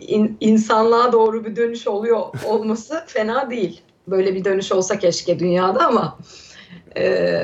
in, 0.00 0.36
insanlığa 0.40 1.12
doğru 1.12 1.44
bir 1.44 1.56
dönüş 1.56 1.88
oluyor 1.88 2.20
olması 2.46 3.04
fena 3.06 3.50
değil. 3.50 3.80
Böyle 4.08 4.34
bir 4.34 4.44
dönüş 4.44 4.72
olsa 4.72 4.98
keşke 4.98 5.38
dünyada 5.38 5.86
ama 5.86 6.18
e, 6.96 7.42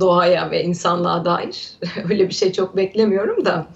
doğaya 0.00 0.50
ve 0.50 0.62
insanlığa 0.62 1.24
dair 1.24 1.72
öyle 2.10 2.28
bir 2.28 2.34
şey 2.34 2.52
çok 2.52 2.76
beklemiyorum 2.76 3.44
da 3.44 3.66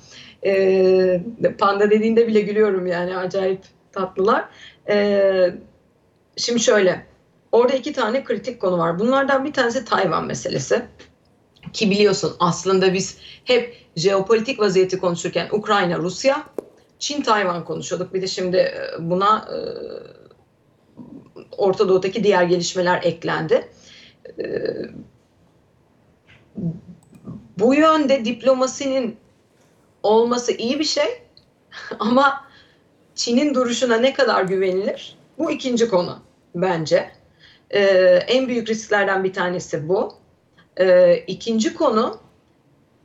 e, 0.46 1.23
panda 1.58 1.90
dediğinde 1.90 2.26
bile 2.26 2.40
gülüyorum 2.40 2.87
yani 2.87 3.16
acayip 3.16 3.61
tatlılar. 3.92 4.44
E, 4.88 5.54
şimdi 6.36 6.60
şöyle 6.60 7.06
orada 7.52 7.74
iki 7.74 7.92
tane 7.92 8.24
kritik 8.24 8.60
konu 8.60 8.78
var. 8.78 8.98
Bunlardan 8.98 9.44
bir 9.44 9.52
tanesi 9.52 9.84
Tayvan 9.84 10.26
meselesi. 10.26 10.82
Ki 11.72 11.90
biliyorsun 11.90 12.36
aslında 12.40 12.94
biz 12.94 13.18
hep 13.44 13.76
jeopolitik 13.96 14.60
vaziyeti 14.60 14.98
konuşurken 14.98 15.48
Ukrayna, 15.52 15.98
Rusya, 15.98 16.46
Çin, 16.98 17.22
Tayvan 17.22 17.64
konuşuyorduk. 17.64 18.14
Bir 18.14 18.22
de 18.22 18.26
şimdi 18.26 18.74
buna 18.98 19.48
e, 19.50 19.56
Orta 21.56 21.88
Doğu'daki 21.88 22.24
diğer 22.24 22.42
gelişmeler 22.42 23.02
eklendi. 23.02 23.68
Bu 27.58 27.74
yönde 27.74 28.24
diplomasinin 28.24 29.16
olması 30.02 30.52
iyi 30.52 30.78
bir 30.78 30.84
şey 30.84 31.22
ama 31.98 32.44
Çin'in 33.14 33.54
duruşuna 33.54 33.97
ne 33.97 34.12
kadar 34.12 34.42
güvenilir? 34.42 35.16
Bu 35.38 35.50
ikinci 35.50 35.88
konu 35.88 36.18
bence. 36.54 37.11
Ee, 37.71 37.80
en 38.28 38.49
büyük 38.49 38.68
risklerden 38.68 39.25
bir 39.25 39.33
tanesi 39.33 39.88
bu. 39.88 40.14
Ee, 40.80 41.16
ikinci 41.26 41.75
konu 41.75 42.18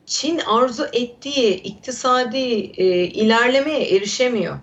Çin 0.05 0.39
arzu 0.39 0.85
ettiği 0.93 1.55
iktisadi 1.55 2.37
e, 2.77 2.85
ilerlemeye 3.03 3.95
erişemiyor 3.95 4.57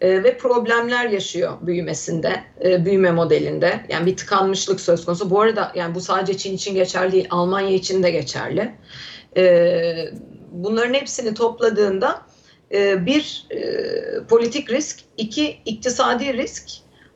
e, 0.00 0.24
ve 0.24 0.38
problemler 0.38 1.08
yaşıyor 1.10 1.52
büyümesinde, 1.62 2.44
e, 2.64 2.84
büyüme 2.84 3.10
modelinde. 3.10 3.80
Yani 3.88 4.06
bir 4.06 4.16
tıkanmışlık 4.16 4.80
söz 4.80 5.04
konusu. 5.04 5.30
Bu 5.30 5.40
arada 5.40 5.72
yani 5.74 5.94
bu 5.94 6.00
sadece 6.00 6.38
Çin 6.38 6.54
için 6.54 6.74
geçerli 6.74 7.12
değil, 7.12 7.26
Almanya 7.30 7.70
için 7.70 8.02
de 8.02 8.10
geçerli. 8.10 8.74
E, 9.36 9.94
bunların 10.52 10.94
hepsini 10.94 11.34
topladığında 11.34 12.22
e, 12.74 13.06
bir 13.06 13.46
e, 13.50 14.26
politik 14.26 14.70
risk, 14.70 15.00
iki 15.16 15.60
iktisadi 15.64 16.34
risk 16.34 16.70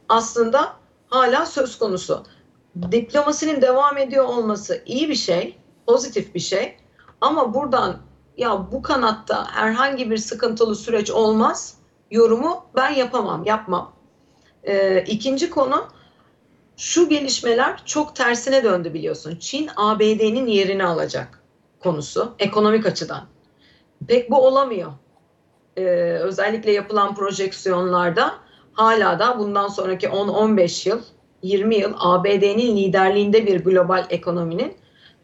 aslında 0.09 0.73
hala 1.07 1.47
söz 1.47 1.79
konusu. 1.79 2.25
Diplomasinin 2.93 3.63
devam 3.63 3.99
ediyor 3.99 4.25
olması 4.25 4.83
iyi 4.87 5.09
bir 5.09 5.15
şey, 5.15 5.59
pozitif 5.87 6.35
bir 6.35 6.41
şey. 6.41 6.77
Ama 7.21 7.55
buradan 7.55 8.01
ya 8.37 8.73
bu 8.73 8.83
kanatta 8.83 9.47
herhangi 9.51 10.11
bir 10.11 10.17
sıkıntılı 10.17 10.75
süreç 10.75 11.11
olmaz 11.11 11.75
yorumu 12.11 12.65
ben 12.77 12.91
yapamam, 12.91 13.45
yapmam. 13.45 13.93
Ee, 14.65 15.05
ikinci 15.07 15.51
konu 15.51 15.89
şu 16.77 17.09
gelişmeler 17.09 17.83
çok 17.85 18.17
tersine 18.17 18.65
döndü 18.65 18.95
biliyorsun. 18.95 19.37
Çin 19.41 19.71
ABD'nin 19.77 20.47
yerini 20.47 20.85
alacak 20.85 21.43
konusu 21.81 22.35
ekonomik 22.39 22.87
açıdan. 22.87 23.27
Pek 24.09 24.31
bu 24.31 24.47
olamıyor. 24.47 24.93
Ee, 25.79 26.19
özellikle 26.23 26.73
yapılan 26.73 27.15
projeksiyonlarda 27.15 28.35
hala 28.73 29.19
da 29.19 29.39
bundan 29.39 29.69
sonraki 29.69 30.07
10-15 30.07 30.89
yıl, 30.89 31.01
20 31.43 31.77
yıl 31.77 31.93
ABD'nin 31.99 32.77
liderliğinde 32.77 33.47
bir 33.47 33.65
global 33.65 34.07
ekonominin 34.11 34.77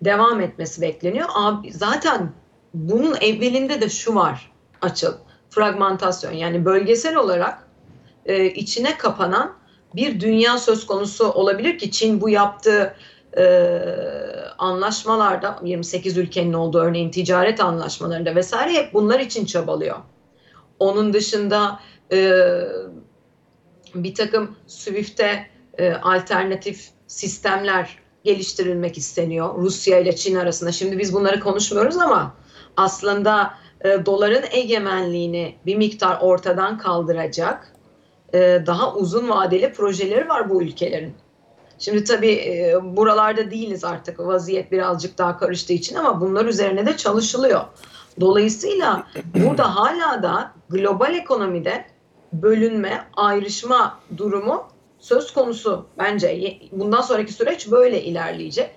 devam 0.04 0.40
etmesi 0.40 0.82
bekleniyor. 0.82 1.28
Zaten 1.70 2.32
bunun 2.74 3.14
evvelinde 3.20 3.80
de 3.80 3.88
şu 3.88 4.14
var 4.14 4.52
açıl 4.82 5.12
fragmentasyon 5.50 6.32
yani 6.32 6.64
bölgesel 6.64 7.16
olarak 7.16 7.68
e, 8.26 8.46
içine 8.46 8.98
kapanan 8.98 9.52
bir 9.94 10.20
dünya 10.20 10.58
söz 10.58 10.86
konusu 10.86 11.32
olabilir 11.32 11.78
ki 11.78 11.90
Çin 11.90 12.20
bu 12.20 12.28
yaptığı 12.28 12.94
e, 13.38 13.44
anlaşmalarda 14.58 15.58
28 15.64 16.16
ülkenin 16.18 16.52
olduğu 16.52 16.78
örneğin 16.78 17.10
ticaret 17.10 17.60
anlaşmalarında 17.60 18.34
vesaire 18.34 18.72
hep 18.72 18.94
bunlar 18.94 19.20
için 19.20 19.44
çabalıyor. 19.44 19.96
Onun 20.78 21.12
dışında 21.12 21.80
e, 22.12 22.32
bir 23.94 24.14
takım 24.14 24.56
SWIFT'e 24.66 25.46
e, 25.78 25.92
alternatif 25.92 26.88
sistemler 27.06 27.98
geliştirilmek 28.24 28.98
isteniyor 28.98 29.54
Rusya 29.58 29.98
ile 29.98 30.16
Çin 30.16 30.36
arasında. 30.36 30.72
Şimdi 30.72 30.98
biz 30.98 31.14
bunları 31.14 31.40
konuşmuyoruz 31.40 31.96
ama 31.96 32.34
aslında 32.76 33.54
e, 33.84 34.06
doların 34.06 34.44
egemenliğini 34.50 35.54
bir 35.66 35.76
miktar 35.76 36.18
ortadan 36.20 36.78
kaldıracak 36.78 37.72
e, 38.34 38.38
daha 38.66 38.94
uzun 38.94 39.28
vadeli 39.28 39.72
projeleri 39.72 40.28
var 40.28 40.50
bu 40.50 40.62
ülkelerin. 40.62 41.14
Şimdi 41.78 42.04
tabii 42.04 42.32
e, 42.32 42.74
buralarda 42.82 43.50
değiliz 43.50 43.84
artık 43.84 44.20
vaziyet 44.20 44.72
birazcık 44.72 45.18
daha 45.18 45.38
karıştığı 45.38 45.72
için 45.72 45.96
ama 45.96 46.20
bunlar 46.20 46.44
üzerine 46.44 46.86
de 46.86 46.96
çalışılıyor. 46.96 47.60
Dolayısıyla 48.20 49.06
burada 49.34 49.76
hala 49.76 50.22
da 50.22 50.52
global 50.74 51.14
ekonomide 51.14 51.84
bölünme, 52.32 53.04
ayrışma 53.16 54.00
durumu 54.16 54.66
söz 54.98 55.32
konusu 55.32 55.86
bence. 55.98 56.58
Bundan 56.72 57.00
sonraki 57.00 57.32
süreç 57.32 57.70
böyle 57.70 58.02
ilerleyecek. 58.02 58.70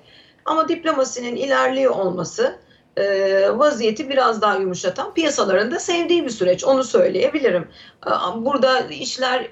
Ama 0.45 0.69
diplomasinin 0.69 1.35
ilerliyor 1.35 1.91
olması 1.95 2.59
e, 2.97 3.03
vaziyeti 3.57 4.09
biraz 4.09 4.41
daha 4.41 4.55
yumuşatan 4.55 5.13
piyasaların 5.13 5.71
da 5.71 5.79
sevdiği 5.79 6.25
bir 6.25 6.29
süreç. 6.29 6.63
Onu 6.63 6.83
söyleyebilirim. 6.83 7.67
E, 8.07 8.11
burada 8.45 8.79
işler 8.79 9.47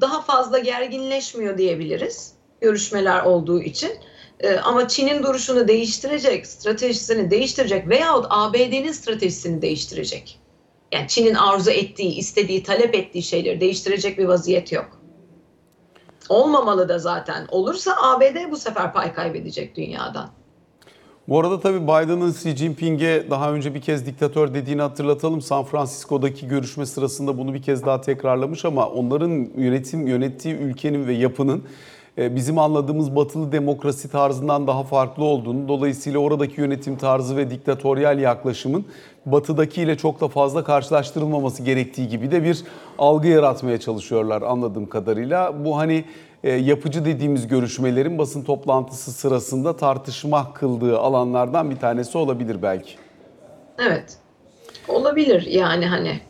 daha 0.00 0.22
fazla 0.22 0.58
gerginleşmiyor 0.58 1.58
diyebiliriz 1.58 2.34
görüşmeler 2.60 3.22
olduğu 3.22 3.62
için. 3.62 3.92
Ee, 4.40 4.56
ama 4.56 4.88
Çin'in 4.88 5.22
duruşunu 5.22 5.68
değiştirecek, 5.68 6.46
stratejisini 6.46 7.30
değiştirecek 7.30 7.88
veyahut 7.88 8.26
ABD'nin 8.30 8.92
stratejisini 8.92 9.62
değiştirecek. 9.62 10.38
Yani 10.94 11.08
Çin'in 11.08 11.34
arzu 11.34 11.70
ettiği, 11.70 12.14
istediği, 12.14 12.62
talep 12.62 12.94
ettiği 12.94 13.22
şeyleri 13.22 13.60
değiştirecek 13.60 14.18
bir 14.18 14.24
vaziyet 14.24 14.72
yok. 14.72 14.88
Olmamalı 16.28 16.88
da 16.88 16.98
zaten. 16.98 17.46
Olursa 17.50 17.92
ABD 18.02 18.50
bu 18.50 18.56
sefer 18.56 18.92
pay 18.92 19.12
kaybedecek 19.12 19.76
dünyadan. 19.76 20.30
Bu 21.28 21.40
arada 21.40 21.60
tabii 21.60 21.82
Biden'ın 21.82 22.30
Xi 22.30 22.56
Jinping'e 22.56 23.30
daha 23.30 23.52
önce 23.52 23.74
bir 23.74 23.80
kez 23.80 24.06
diktatör 24.06 24.54
dediğini 24.54 24.82
hatırlatalım. 24.82 25.42
San 25.42 25.64
Francisco'daki 25.64 26.48
görüşme 26.48 26.86
sırasında 26.86 27.38
bunu 27.38 27.54
bir 27.54 27.62
kez 27.62 27.86
daha 27.86 28.00
tekrarlamış 28.00 28.64
ama 28.64 28.88
onların 28.88 29.48
yönetim 29.56 30.06
yönettiği 30.06 30.54
ülkenin 30.54 31.06
ve 31.06 31.12
yapının 31.12 31.64
e, 32.18 32.36
bizim 32.36 32.58
anladığımız 32.58 33.16
batılı 33.16 33.52
demokrasi 33.52 34.10
tarzından 34.10 34.66
daha 34.66 34.82
farklı 34.82 35.24
olduğunu, 35.24 35.68
dolayısıyla 35.68 36.18
oradaki 36.18 36.60
yönetim 36.60 36.96
tarzı 36.96 37.36
ve 37.36 37.50
diktatöryal 37.50 38.18
yaklaşımın 38.18 38.86
batıdakiyle 39.26 39.96
çok 39.96 40.20
da 40.20 40.28
fazla 40.28 40.64
karşılaştırılmaması 40.64 41.62
gerektiği 41.62 42.08
gibi 42.08 42.30
de 42.30 42.44
bir 42.44 42.64
algı 42.98 43.28
yaratmaya 43.28 43.80
çalışıyorlar 43.80 44.42
anladığım 44.42 44.86
kadarıyla. 44.86 45.64
Bu 45.64 45.76
hani 45.76 46.04
e, 46.44 46.52
yapıcı 46.52 47.04
dediğimiz 47.04 47.48
görüşmelerin 47.48 48.18
basın 48.18 48.42
toplantısı 48.42 49.12
sırasında 49.12 49.76
tartışma 49.76 50.52
kıldığı 50.54 50.98
alanlardan 50.98 51.70
bir 51.70 51.76
tanesi 51.76 52.18
olabilir 52.18 52.62
belki. 52.62 52.92
Evet. 53.78 54.18
Olabilir 54.88 55.42
yani 55.42 55.86
hani. 55.86 56.20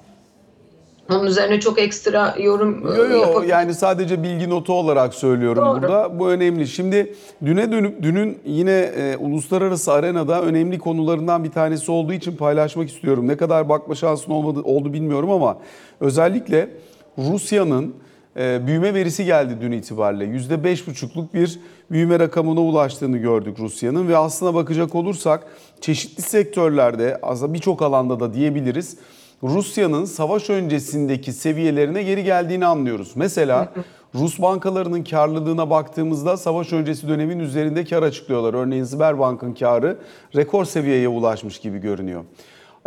Onun 1.11 1.26
üzerine 1.26 1.61
çok 1.61 1.78
ekstra 1.78 2.34
yorum 2.38 2.82
Yo, 2.96 3.08
yo, 3.08 3.20
yapabilir. 3.20 3.50
yani 3.50 3.75
sadece 3.75 4.23
bilgi 4.23 4.50
notu 4.50 4.73
olarak 4.73 5.14
söylüyorum 5.14 5.64
Doğru. 5.66 5.82
burada. 5.82 6.18
Bu 6.18 6.28
önemli. 6.30 6.66
Şimdi 6.66 7.14
düne 7.44 7.73
dönüp 7.73 8.02
dünün 8.02 8.38
yine 8.46 8.70
e, 8.73 9.16
uluslararası 9.16 9.92
arenada 9.92 10.42
önemli 10.42 10.78
konularından 10.78 11.44
bir 11.44 11.50
tanesi 11.50 11.92
olduğu 11.92 12.12
için 12.12 12.37
paylaşmak 12.37 12.88
istiyorum. 12.88 13.28
Ne 13.28 13.37
kadar 13.37 13.68
bakma 13.68 13.94
şansın 13.94 14.32
olmadı 14.32 14.61
oldu 14.64 14.92
bilmiyorum 14.92 15.30
ama 15.30 15.58
özellikle 16.00 16.70
Rusya'nın 17.18 17.94
e, 18.37 18.66
büyüme 18.66 18.94
verisi 18.94 19.25
geldi 19.25 19.56
dün 19.61 19.73
itibariyle. 19.73 20.25
%5,5'luk 20.25 21.26
bir 21.34 21.61
büyüme 21.90 22.18
rakamına 22.18 22.61
ulaştığını 22.61 23.18
gördük 23.18 23.56
Rusya'nın 23.58 24.08
ve 24.08 24.16
aslına 24.16 24.54
bakacak 24.54 24.94
olursak 24.94 25.46
çeşitli 25.80 26.23
sektörlerde 26.23 27.18
aslında 27.23 27.54
birçok 27.54 27.82
alanda 27.82 28.20
da 28.20 28.34
diyebiliriz. 28.34 28.96
Rusya'nın 29.44 30.04
savaş 30.04 30.50
öncesindeki 30.50 31.32
seviyelerine 31.32 32.02
geri 32.02 32.24
geldiğini 32.24 32.66
anlıyoruz. 32.66 33.12
Mesela 33.14 33.72
Rus 34.14 34.42
bankalarının 34.42 35.04
karlılığına 35.04 35.70
baktığımızda 35.70 36.36
savaş 36.36 36.72
öncesi 36.72 37.08
dönemin 37.08 37.38
üzerinde 37.38 37.84
kar 37.84 38.02
açıklıyorlar. 38.02 38.54
Örneğin 38.54 38.84
Sberbank'ın 38.84 39.54
karı 39.54 39.98
rekor 40.36 40.64
seviyeye 40.64 41.08
ulaşmış 41.08 41.58
gibi 41.58 41.78
görünüyor. 41.78 42.24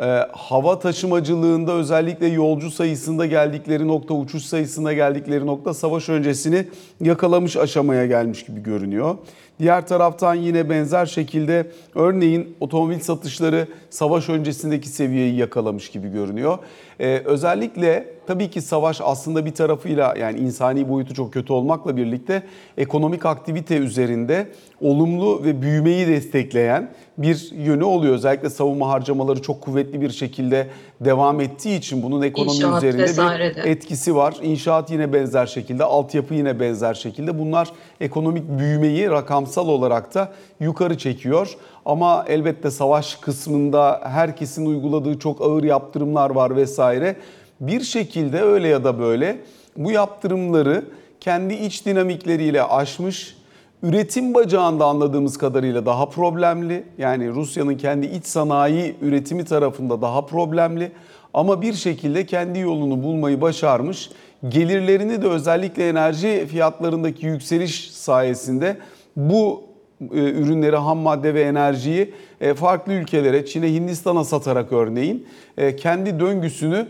Ee, 0.02 0.06
hava 0.32 0.80
taşımacılığında 0.80 1.72
özellikle 1.72 2.28
yolcu 2.28 2.72
sayısında 2.72 3.26
geldikleri 3.26 3.88
nokta, 3.88 4.14
uçuş 4.14 4.44
sayısında 4.44 4.94
geldikleri 4.94 5.46
nokta 5.46 5.74
savaş 5.74 6.10
öncesini 6.10 6.68
yakalamış 7.02 7.58
aşamaya 7.58 8.06
gelmiş 8.06 8.46
gibi 8.46 8.64
görünüyor. 8.64 9.18
Diğer 9.60 9.88
taraftan 9.88 10.36
yine 10.36 10.70
benzer 10.70 11.06
şekilde 11.06 11.68
örneğin 11.96 12.56
otomobil 12.60 13.00
satışları 13.00 13.68
savaş 13.90 14.30
öncesindeki 14.30 14.90
seviyeyi 14.90 15.36
yakalamış 15.36 15.90
gibi 15.90 16.10
görünüyor. 16.10 16.58
Ee, 17.00 17.22
özellikle 17.26 18.14
tabii 18.28 18.50
ki 18.50 18.62
savaş 18.62 19.02
aslında 19.04 19.46
bir 19.46 19.54
tarafıyla 19.54 20.14
yani 20.20 20.40
insani 20.40 20.90
boyutu 20.90 21.14
çok 21.14 21.34
kötü 21.34 21.54
olmakla 21.54 21.98
birlikte 21.98 22.44
ekonomik 22.78 23.26
aktivite 23.26 23.78
üzerinde 23.78 24.48
olumlu 24.82 25.44
ve 25.44 25.62
büyümeyi 25.62 26.08
destekleyen 26.08 26.92
bir 27.18 27.52
yönü 27.52 27.84
oluyor. 27.84 28.14
Özellikle 28.14 28.50
savunma 28.50 28.90
harcamaları 28.90 29.42
çok 29.42 29.62
kuvvetli 29.62 30.02
bir 30.02 30.10
şekilde 30.10 30.68
devam 31.02 31.42
ettiği 31.42 31.78
için 31.78 32.04
bunun 32.04 32.22
ekonomi 32.22 32.56
İnşaat 32.56 32.84
üzerinde 32.84 33.04
vesaire 33.04 33.56
bir 33.56 33.64
etkisi 33.64 34.16
var. 34.16 34.36
İnşaat 34.42 34.92
yine 34.92 35.14
benzer 35.14 35.46
şekilde, 35.46 35.84
altyapı 35.84 36.34
yine 36.34 36.60
benzer 36.60 36.94
şekilde. 36.94 37.40
Bunlar 37.40 37.72
ekonomik 38.02 38.44
büyümeyi 38.60 39.10
rakamsal 39.10 39.68
olarak 39.68 40.14
da 40.14 40.32
yukarı 40.60 40.98
çekiyor. 40.98 41.58
Ama 41.86 42.26
elbette 42.28 42.72
savaş 42.72 43.16
kısmında 43.16 44.02
herkesin 44.04 44.66
uyguladığı 44.66 45.20
çok 45.20 45.42
ağır 45.42 45.64
yaptırımlar 45.64 46.30
var 46.30 46.56
vesaire. 46.56 47.16
Bir 47.60 47.82
şekilde 47.82 48.42
öyle 48.42 48.68
ya 48.68 48.84
da 48.84 49.00
böyle 49.00 49.38
bu 49.78 49.92
yaptırımları 49.92 50.86
kendi 51.20 51.54
iç 51.54 51.86
dinamikleriyle 51.86 52.64
aşmış 52.64 53.37
Üretim 53.84 54.34
bacağında 54.34 54.86
anladığımız 54.86 55.38
kadarıyla 55.38 55.86
daha 55.86 56.10
problemli. 56.10 56.84
Yani 56.98 57.30
Rusya'nın 57.30 57.78
kendi 57.78 58.06
iç 58.06 58.26
sanayi 58.26 58.96
üretimi 59.02 59.46
tarafında 59.46 60.02
daha 60.02 60.26
problemli. 60.26 60.92
Ama 61.34 61.62
bir 61.62 61.74
şekilde 61.74 62.26
kendi 62.26 62.60
yolunu 62.60 63.04
bulmayı 63.04 63.42
başarmış. 63.42 64.10
Gelirlerini 64.50 65.22
de 65.22 65.28
özellikle 65.28 65.90
enerji 65.90 66.46
fiyatlarındaki 66.52 67.26
yükseliş 67.26 67.92
sayesinde 67.92 68.78
bu 69.16 69.64
e, 70.02 70.20
ürünleri, 70.20 70.76
ham 70.76 70.98
madde 70.98 71.34
ve 71.34 71.42
enerjiyi 71.42 72.14
e, 72.42 72.54
farklı 72.54 72.94
ülkelere, 72.94 73.46
Çin'e, 73.46 73.74
Hindistan'a 73.74 74.24
satarak 74.24 74.72
örneğin 74.72 75.28
e, 75.58 75.76
kendi 75.76 76.20
döngüsünü 76.20 76.88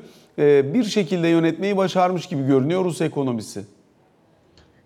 bir 0.74 0.84
şekilde 0.84 1.28
yönetmeyi 1.28 1.78
başarmış 1.78 2.26
gibi 2.26 2.48
görünüyor 2.48 2.86
Rus 2.86 3.02
ekonomisi. 3.02 3.77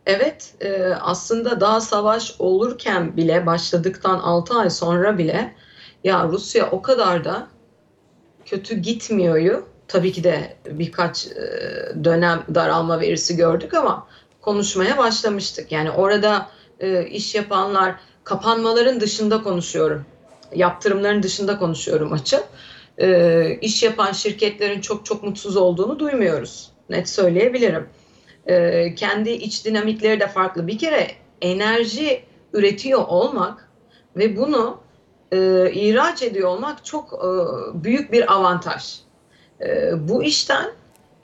Evet, 0.05 0.53
e, 0.61 0.83
aslında 1.01 1.61
daha 1.61 1.81
savaş 1.81 2.35
olurken 2.39 3.17
bile 3.17 3.45
başladıktan 3.45 4.19
6 4.19 4.53
ay 4.53 4.69
sonra 4.69 5.17
bile 5.17 5.55
ya 6.03 6.27
Rusya 6.27 6.71
o 6.71 6.81
kadar 6.81 7.25
da 7.25 7.47
kötü 8.45 8.75
gitmiyoryu. 8.75 9.65
Tabii 9.87 10.11
ki 10.11 10.23
de 10.23 10.57
birkaç 10.65 11.27
e, 11.27 11.31
dönem 12.03 12.43
daralma 12.55 12.99
verisi 12.99 13.35
gördük 13.35 13.73
ama 13.73 14.07
konuşmaya 14.41 14.97
başlamıştık. 14.97 15.71
Yani 15.71 15.91
orada 15.91 16.47
e, 16.79 17.05
iş 17.05 17.35
yapanlar 17.35 17.95
kapanmaların 18.23 18.99
dışında 18.99 19.43
konuşuyorum. 19.43 20.05
Yaptırımların 20.55 21.23
dışında 21.23 21.59
konuşuyorum 21.59 22.13
açık. 22.13 22.43
E, 22.97 23.57
iş 23.61 23.83
yapan 23.83 24.11
şirketlerin 24.11 24.81
çok 24.81 25.05
çok 25.05 25.23
mutsuz 25.23 25.57
olduğunu 25.57 25.99
duymuyoruz. 25.99 26.71
Net 26.89 27.09
söyleyebilirim 27.09 27.87
e, 28.45 28.95
kendi 28.95 29.29
iç 29.29 29.65
dinamikleri 29.65 30.19
de 30.19 30.27
farklı. 30.27 30.67
Bir 30.67 30.77
kere 30.77 31.07
enerji 31.41 32.23
üretiyor 32.53 33.07
olmak 33.07 33.69
ve 34.15 34.37
bunu 34.37 34.79
e, 35.31 35.71
ihraç 35.71 36.23
ediyor 36.23 36.49
olmak 36.49 36.85
çok 36.85 37.13
e, 37.13 37.29
büyük 37.83 38.11
bir 38.11 38.33
avantaj. 38.33 38.99
E, 39.61 39.91
bu 40.09 40.23
işten 40.23 40.71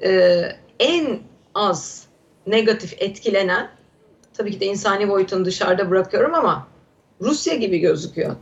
e, 0.03 0.41
en 0.79 1.19
az 1.55 2.07
negatif 2.47 2.93
etkilenen, 2.97 3.69
tabii 4.33 4.51
ki 4.51 4.59
de 4.59 4.65
insani 4.65 5.09
boyutunu 5.09 5.45
dışarıda 5.45 5.89
bırakıyorum 5.89 6.33
ama 6.33 6.67
Rusya 7.21 7.55
gibi 7.55 7.79
gözüküyor. 7.79 8.35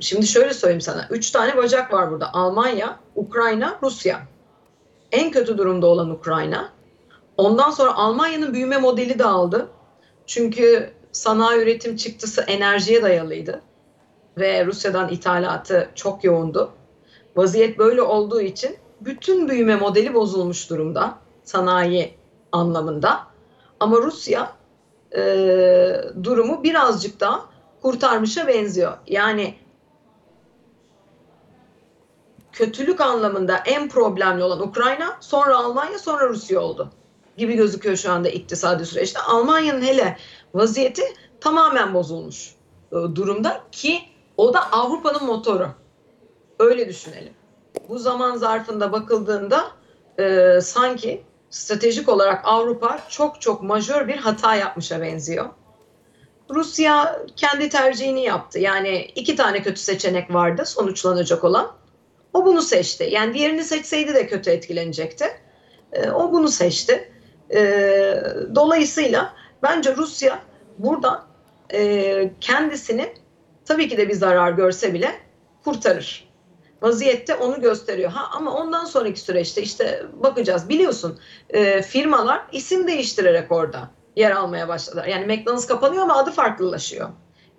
Şimdi 0.00 0.26
şöyle 0.26 0.54
söyleyeyim 0.54 0.80
sana. 0.80 1.06
Üç 1.10 1.30
tane 1.30 1.56
bacak 1.56 1.92
var 1.92 2.10
burada. 2.10 2.34
Almanya, 2.34 2.98
Ukrayna, 3.14 3.78
Rusya. 3.82 4.20
En 5.12 5.30
kötü 5.30 5.58
durumda 5.58 5.86
olan 5.86 6.10
Ukrayna. 6.10 6.72
Ondan 7.36 7.70
sonra 7.70 7.94
Almanya'nın 7.94 8.54
büyüme 8.54 8.78
modeli 8.78 9.18
de 9.18 9.24
aldı. 9.24 9.68
Çünkü 10.26 10.92
sanayi 11.12 11.62
üretim 11.62 11.96
çıktısı 11.96 12.40
enerjiye 12.40 13.02
dayalıydı. 13.02 13.62
Ve 14.38 14.66
Rusya'dan 14.66 15.08
ithalatı 15.08 15.90
çok 15.94 16.24
yoğundu. 16.24 16.70
Vaziyet 17.36 17.78
böyle 17.78 18.02
olduğu 18.02 18.40
için 18.40 18.76
bütün 19.00 19.48
büyüme 19.48 19.76
modeli 19.76 20.14
bozulmuş 20.14 20.70
durumda 20.70 21.18
sanayi 21.44 22.14
anlamında. 22.52 23.20
Ama 23.80 23.96
Rusya 23.96 24.52
e, 25.16 25.22
durumu 26.22 26.62
birazcık 26.62 27.20
daha 27.20 27.46
kurtarmışa 27.82 28.48
benziyor. 28.48 28.92
Yani 29.06 29.54
kötülük 32.52 33.00
anlamında 33.00 33.56
en 33.66 33.88
problemli 33.88 34.42
olan 34.42 34.60
Ukrayna, 34.60 35.16
sonra 35.20 35.56
Almanya, 35.56 35.98
sonra 35.98 36.28
Rusya 36.28 36.60
oldu 36.60 36.92
gibi 37.36 37.54
gözüküyor 37.56 37.96
şu 37.96 38.12
anda 38.12 38.28
iktisadi 38.28 38.86
süreçte. 38.86 39.20
Almanya'nın 39.20 39.82
hele 39.82 40.16
vaziyeti 40.54 41.02
tamamen 41.40 41.94
bozulmuş 41.94 42.54
e, 42.92 42.94
durumda 42.94 43.60
ki 43.72 44.00
o 44.36 44.54
da 44.54 44.72
Avrupa'nın 44.72 45.24
motoru. 45.24 45.68
Öyle 46.58 46.88
düşünelim. 46.88 47.32
Bu 47.88 47.98
zaman 47.98 48.36
zarfında 48.36 48.92
bakıldığında 48.92 49.70
e, 50.18 50.58
sanki 50.62 51.24
stratejik 51.50 52.08
olarak 52.08 52.40
Avrupa 52.44 52.98
çok 53.08 53.40
çok 53.40 53.62
majör 53.62 54.08
bir 54.08 54.16
hata 54.16 54.54
yapmışa 54.54 55.00
benziyor. 55.00 55.48
Rusya 56.50 57.22
kendi 57.36 57.68
tercihini 57.68 58.22
yaptı. 58.24 58.58
Yani 58.58 59.04
iki 59.14 59.36
tane 59.36 59.62
kötü 59.62 59.80
seçenek 59.80 60.34
vardı 60.34 60.66
sonuçlanacak 60.66 61.44
olan. 61.44 61.72
O 62.32 62.46
bunu 62.46 62.62
seçti. 62.62 63.08
Yani 63.10 63.34
diğerini 63.34 63.64
seçseydi 63.64 64.14
de 64.14 64.26
kötü 64.26 64.50
etkilenecekti. 64.50 65.24
E, 65.92 66.10
o 66.10 66.32
bunu 66.32 66.48
seçti. 66.48 67.11
E, 67.54 67.60
dolayısıyla 68.54 69.32
bence 69.62 69.96
Rusya 69.96 70.38
buradan 70.78 71.24
e, 71.72 72.30
kendisini 72.40 73.12
tabii 73.64 73.88
ki 73.88 73.96
de 73.96 74.08
bir 74.08 74.14
zarar 74.14 74.52
görse 74.52 74.94
bile 74.94 75.12
kurtarır. 75.64 76.32
Vaziyette 76.82 77.34
onu 77.34 77.60
gösteriyor. 77.60 78.10
Ha 78.10 78.30
ama 78.32 78.54
ondan 78.54 78.84
sonraki 78.84 79.20
süreçte 79.20 79.62
işte 79.62 80.02
bakacağız. 80.22 80.68
Biliyorsun 80.68 81.18
e, 81.50 81.82
firmalar 81.82 82.42
isim 82.52 82.86
değiştirerek 82.86 83.52
orada 83.52 83.90
yer 84.16 84.30
almaya 84.30 84.68
başladılar. 84.68 85.04
Yani 85.04 85.26
McDonald's 85.26 85.66
kapanıyor 85.66 86.02
ama 86.02 86.16
adı 86.16 86.30
farklılaşıyor. 86.30 87.08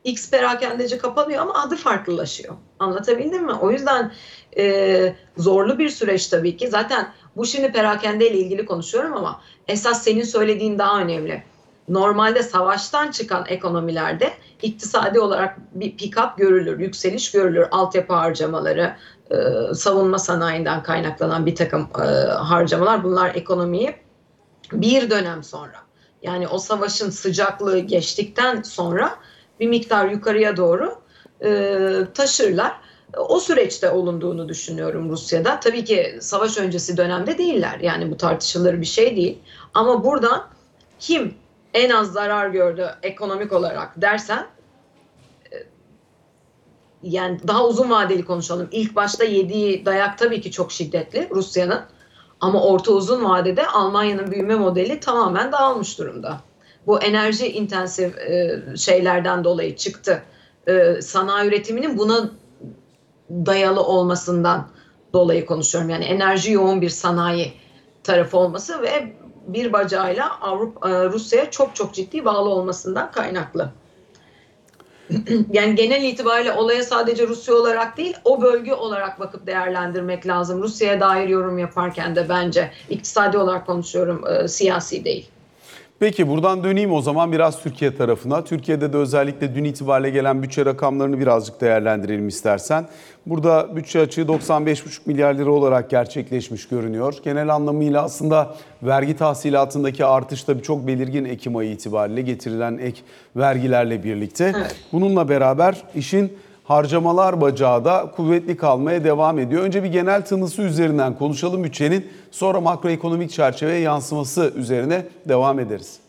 X 0.03 0.29
perakendeci 0.29 0.97
kapanıyor 0.97 1.41
ama 1.41 1.63
adı 1.63 1.75
farklılaşıyor. 1.75 2.55
Anlatabildim 2.79 3.45
mi? 3.45 3.53
O 3.53 3.71
yüzden 3.71 4.11
e, 4.57 5.15
zorlu 5.37 5.79
bir 5.79 5.89
süreç 5.89 6.27
tabii 6.27 6.57
ki. 6.57 6.67
Zaten 6.67 7.13
bu 7.35 7.45
şimdi 7.45 7.71
perakende 7.71 8.29
ile 8.29 8.37
ilgili 8.37 8.65
konuşuyorum 8.65 9.13
ama 9.13 9.41
esas 9.67 10.03
senin 10.03 10.23
söylediğin 10.23 10.79
daha 10.79 11.01
önemli. 11.01 11.43
Normalde 11.89 12.43
savaştan 12.43 13.11
çıkan 13.11 13.45
ekonomilerde 13.47 14.33
iktisadi 14.61 15.19
olarak 15.19 15.57
bir 15.73 15.97
pick-up 15.97 16.37
görülür, 16.37 16.79
yükseliş 16.79 17.31
görülür, 17.31 17.67
altyapı 17.71 18.13
harcamaları, 18.13 18.95
e, 19.31 19.73
savunma 19.73 20.19
sanayinden 20.19 20.83
kaynaklanan 20.83 21.45
bir 21.45 21.55
takım 21.55 21.89
e, 21.99 22.03
harcamalar. 22.31 23.03
Bunlar 23.03 23.35
ekonomiyi 23.35 23.95
bir 24.71 25.09
dönem 25.09 25.43
sonra 25.43 25.77
yani 26.21 26.47
o 26.47 26.59
savaşın 26.59 27.09
sıcaklığı 27.09 27.79
geçtikten 27.79 28.61
sonra 28.61 29.15
bir 29.59 29.67
miktar 29.67 30.09
yukarıya 30.09 30.57
doğru 30.57 30.95
e, 31.45 31.79
taşırlar. 32.13 32.82
O 33.17 33.39
süreçte 33.39 33.91
olunduğunu 33.91 34.49
düşünüyorum 34.49 35.09
Rusya'da. 35.09 35.59
Tabii 35.59 35.85
ki 35.85 36.17
savaş 36.21 36.57
öncesi 36.57 36.97
dönemde 36.97 37.37
değiller. 37.37 37.79
Yani 37.79 38.11
bu 38.11 38.17
tartışılır 38.17 38.81
bir 38.81 38.85
şey 38.85 39.15
değil. 39.15 39.39
Ama 39.73 40.03
burada 40.03 40.47
kim 40.99 41.33
en 41.73 41.89
az 41.89 42.11
zarar 42.11 42.49
gördü 42.49 42.89
ekonomik 43.03 43.51
olarak 43.51 44.01
dersen 44.01 44.47
e, 45.51 45.57
yani 47.03 47.39
daha 47.47 47.67
uzun 47.67 47.89
vadeli 47.89 48.25
konuşalım. 48.25 48.67
İlk 48.71 48.95
başta 48.95 49.23
yediği 49.23 49.85
dayak 49.85 50.17
tabii 50.17 50.41
ki 50.41 50.51
çok 50.51 50.71
şiddetli 50.71 51.29
Rusya'nın. 51.31 51.81
Ama 52.39 52.63
orta 52.63 52.91
uzun 52.91 53.23
vadede 53.23 53.67
Almanya'nın 53.67 54.31
büyüme 54.31 54.55
modeli 54.55 54.99
tamamen 54.99 55.51
dağılmış 55.51 55.99
durumda. 55.99 56.41
Bu 56.87 56.99
enerji 56.99 57.47
intensif 57.47 58.17
e, 58.17 58.61
şeylerden 58.77 59.43
dolayı 59.43 59.75
çıktı. 59.75 60.23
E, 60.67 61.01
sanayi 61.01 61.49
üretiminin 61.49 61.97
buna 61.97 62.31
dayalı 63.29 63.83
olmasından 63.83 64.67
dolayı 65.13 65.45
konuşuyorum. 65.45 65.89
Yani 65.89 66.05
enerji 66.05 66.51
yoğun 66.51 66.81
bir 66.81 66.89
sanayi 66.89 67.53
tarafı 68.03 68.37
olması 68.37 68.81
ve 68.81 69.13
bir 69.47 69.73
bacağıyla 69.73 70.39
Avrupa 70.41 70.89
e, 70.89 71.09
Rusya'ya 71.09 71.51
çok 71.51 71.75
çok 71.75 71.93
ciddi 71.93 72.25
bağlı 72.25 72.49
olmasından 72.49 73.11
kaynaklı. 73.11 73.71
yani 75.51 75.75
genel 75.75 76.03
itibariyle 76.03 76.51
olaya 76.51 76.83
sadece 76.83 77.27
Rusya 77.27 77.55
olarak 77.55 77.97
değil 77.97 78.15
o 78.23 78.41
bölge 78.41 78.73
olarak 78.73 79.19
bakıp 79.19 79.47
değerlendirmek 79.47 80.27
lazım. 80.27 80.61
Rusya'ya 80.61 80.99
dair 80.99 81.29
yorum 81.29 81.57
yaparken 81.57 82.15
de 82.15 82.29
bence 82.29 82.71
iktisadi 82.89 83.37
olarak 83.37 83.65
konuşuyorum 83.65 84.27
e, 84.27 84.47
siyasi 84.47 85.05
değil. 85.05 85.32
Peki 86.03 86.27
buradan 86.27 86.63
döneyim 86.63 86.93
o 86.93 87.01
zaman 87.01 87.31
biraz 87.31 87.63
Türkiye 87.63 87.95
tarafına. 87.95 88.43
Türkiye'de 88.43 88.93
de 88.93 88.97
özellikle 88.97 89.55
dün 89.55 89.63
itibariyle 89.63 90.09
gelen 90.09 90.43
bütçe 90.43 90.65
rakamlarını 90.65 91.19
birazcık 91.19 91.61
değerlendirelim 91.61 92.27
istersen. 92.27 92.85
Burada 93.25 93.75
bütçe 93.75 93.99
açığı 93.99 94.21
95,5 94.21 94.99
milyar 95.05 95.33
lira 95.33 95.51
olarak 95.51 95.89
gerçekleşmiş 95.89 96.67
görünüyor. 96.67 97.15
Genel 97.23 97.55
anlamıyla 97.55 98.03
aslında 98.03 98.55
vergi 98.83 99.17
tahsilatındaki 99.17 100.05
artış 100.05 100.43
tabii 100.43 100.61
çok 100.61 100.87
belirgin 100.87 101.25
Ekim 101.25 101.55
ayı 101.55 101.71
itibariyle 101.71 102.21
getirilen 102.21 102.77
ek 102.77 103.01
vergilerle 103.35 104.03
birlikte. 104.03 104.53
Bununla 104.91 105.29
beraber 105.29 105.83
işin 105.95 106.33
harcamalar 106.63 107.41
bacağı 107.41 107.85
da 107.85 108.11
kuvvetli 108.15 108.57
kalmaya 108.57 109.03
devam 109.03 109.39
ediyor. 109.39 109.63
Önce 109.63 109.83
bir 109.83 109.89
genel 109.89 110.25
tınısı 110.25 110.61
üzerinden 110.61 111.17
konuşalım 111.17 111.63
bütçenin. 111.63 112.09
Sonra 112.31 112.61
makroekonomik 112.61 113.31
çerçeve 113.31 113.73
yansıması 113.73 114.53
üzerine 114.55 115.05
devam 115.25 115.59
ederiz. 115.59 115.99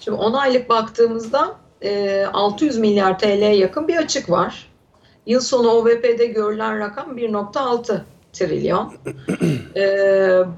Şimdi 0.00 0.16
10 0.16 0.32
aylık 0.32 0.68
baktığımızda 0.68 1.56
e, 1.82 2.24
600 2.32 2.78
milyar 2.78 3.18
TL'ye 3.18 3.56
yakın 3.56 3.88
bir 3.88 3.96
açık 3.96 4.30
var. 4.30 4.68
Yıl 5.26 5.40
sonu 5.40 5.70
OVP'de 5.70 6.26
görülen 6.26 6.78
rakam 6.78 7.18
1.6 7.18 8.00
trilyon. 8.32 8.94
E, 9.76 9.80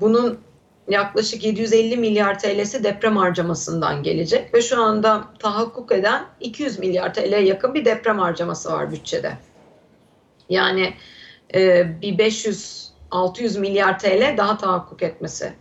bunun 0.00 0.38
yaklaşık 0.88 1.44
750 1.44 1.96
milyar 1.96 2.38
TL'si 2.38 2.84
deprem 2.84 3.16
harcamasından 3.16 4.02
gelecek 4.02 4.54
ve 4.54 4.62
şu 4.62 4.82
anda 4.82 5.24
tahakkuk 5.38 5.92
eden 5.92 6.24
200 6.40 6.78
milyar 6.78 7.14
TL'ye 7.14 7.44
yakın 7.44 7.74
bir 7.74 7.84
deprem 7.84 8.18
harcaması 8.18 8.72
var 8.72 8.92
bütçede. 8.92 9.32
Yani 10.48 10.94
e, 11.54 11.86
bir 12.02 12.18
500-600 12.18 13.58
milyar 13.58 13.98
TL 13.98 14.36
daha 14.36 14.56
tahakkuk 14.56 15.02
etmesi 15.02 15.52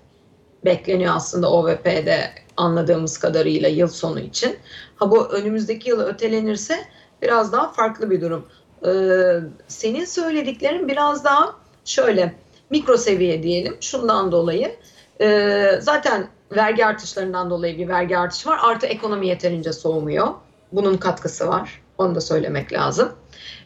bekleniyor 0.65 1.15
aslında 1.15 1.51
OVP'de 1.51 2.31
anladığımız 2.57 3.17
kadarıyla 3.17 3.69
yıl 3.69 3.87
sonu 3.87 4.19
için. 4.19 4.57
Ha 4.95 5.11
bu 5.11 5.25
önümüzdeki 5.25 5.89
yıla 5.89 6.05
ötelenirse 6.05 6.77
biraz 7.21 7.51
daha 7.51 7.71
farklı 7.71 8.09
bir 8.09 8.21
durum. 8.21 8.45
Ee, 8.85 9.39
senin 9.67 10.05
söylediklerin 10.05 10.87
biraz 10.87 11.25
daha 11.25 11.55
şöyle 11.85 12.35
mikro 12.69 12.97
seviye 12.97 13.43
diyelim 13.43 13.77
şundan 13.81 14.31
dolayı. 14.31 14.75
Ee, 15.21 15.71
zaten 15.81 16.27
vergi 16.55 16.85
artışlarından 16.85 17.49
dolayı 17.49 17.77
bir 17.77 17.87
vergi 17.87 18.17
artışı 18.17 18.49
var. 18.49 18.59
Artı 18.63 18.87
ekonomi 18.87 19.27
yeterince 19.27 19.73
soğumuyor. 19.73 20.27
Bunun 20.71 20.97
katkısı 20.97 21.47
var. 21.47 21.81
Onu 21.97 22.15
da 22.15 22.21
söylemek 22.21 22.73
lazım. 22.73 23.11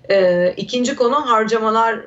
Ee, 0.09 0.53
ikinci 0.57 0.95
konu 0.95 1.15
harcamalar 1.15 1.93
e, 1.93 2.03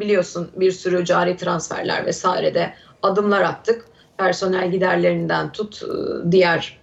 biliyorsun 0.00 0.50
bir 0.56 0.72
sürü 0.72 1.04
cari 1.04 1.36
transferler 1.36 2.06
vesaire 2.06 2.54
de 2.54 2.74
adımlar 3.02 3.42
attık. 3.42 3.84
Personel 4.18 4.70
giderlerinden 4.70 5.52
tut 5.52 5.82
e, 5.82 6.32
diğer 6.32 6.80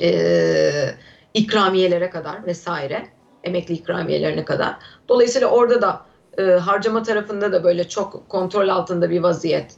e, 0.00 0.94
ikramiyelere 1.34 2.10
kadar 2.10 2.46
vesaire 2.46 3.08
emekli 3.44 3.74
ikramiyelerine 3.74 4.44
kadar. 4.44 4.76
Dolayısıyla 5.08 5.48
orada 5.48 5.82
da 5.82 6.02
e, 6.38 6.42
harcama 6.42 7.02
tarafında 7.02 7.52
da 7.52 7.64
böyle 7.64 7.88
çok 7.88 8.28
kontrol 8.28 8.68
altında 8.68 9.10
bir 9.10 9.20
vaziyet 9.20 9.74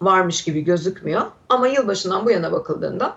varmış 0.00 0.44
gibi 0.44 0.60
gözükmüyor. 0.60 1.22
Ama 1.48 1.68
yılbaşından 1.68 2.26
bu 2.26 2.30
yana 2.30 2.52
bakıldığında 2.52 3.16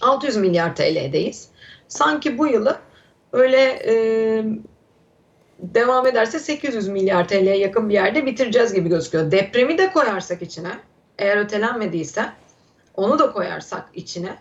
600 0.00 0.36
milyar 0.36 0.76
TL'deyiz. 0.76 1.48
Sanki 1.88 2.38
bu 2.38 2.46
yılı 2.46 2.76
öyle 3.32 3.82
e, 3.86 3.94
devam 5.58 6.06
ederse 6.06 6.38
800 6.38 6.88
milyar 6.88 7.28
TL'ye 7.28 7.58
yakın 7.58 7.88
bir 7.88 7.94
yerde 7.94 8.26
bitireceğiz 8.26 8.74
gibi 8.74 8.88
gözüküyor. 8.88 9.30
Depremi 9.30 9.78
de 9.78 9.92
koyarsak 9.92 10.42
içine, 10.42 10.70
eğer 11.18 11.36
ötelenmediyse 11.36 12.26
onu 12.94 13.18
da 13.18 13.32
koyarsak 13.32 13.84
içine, 13.94 14.38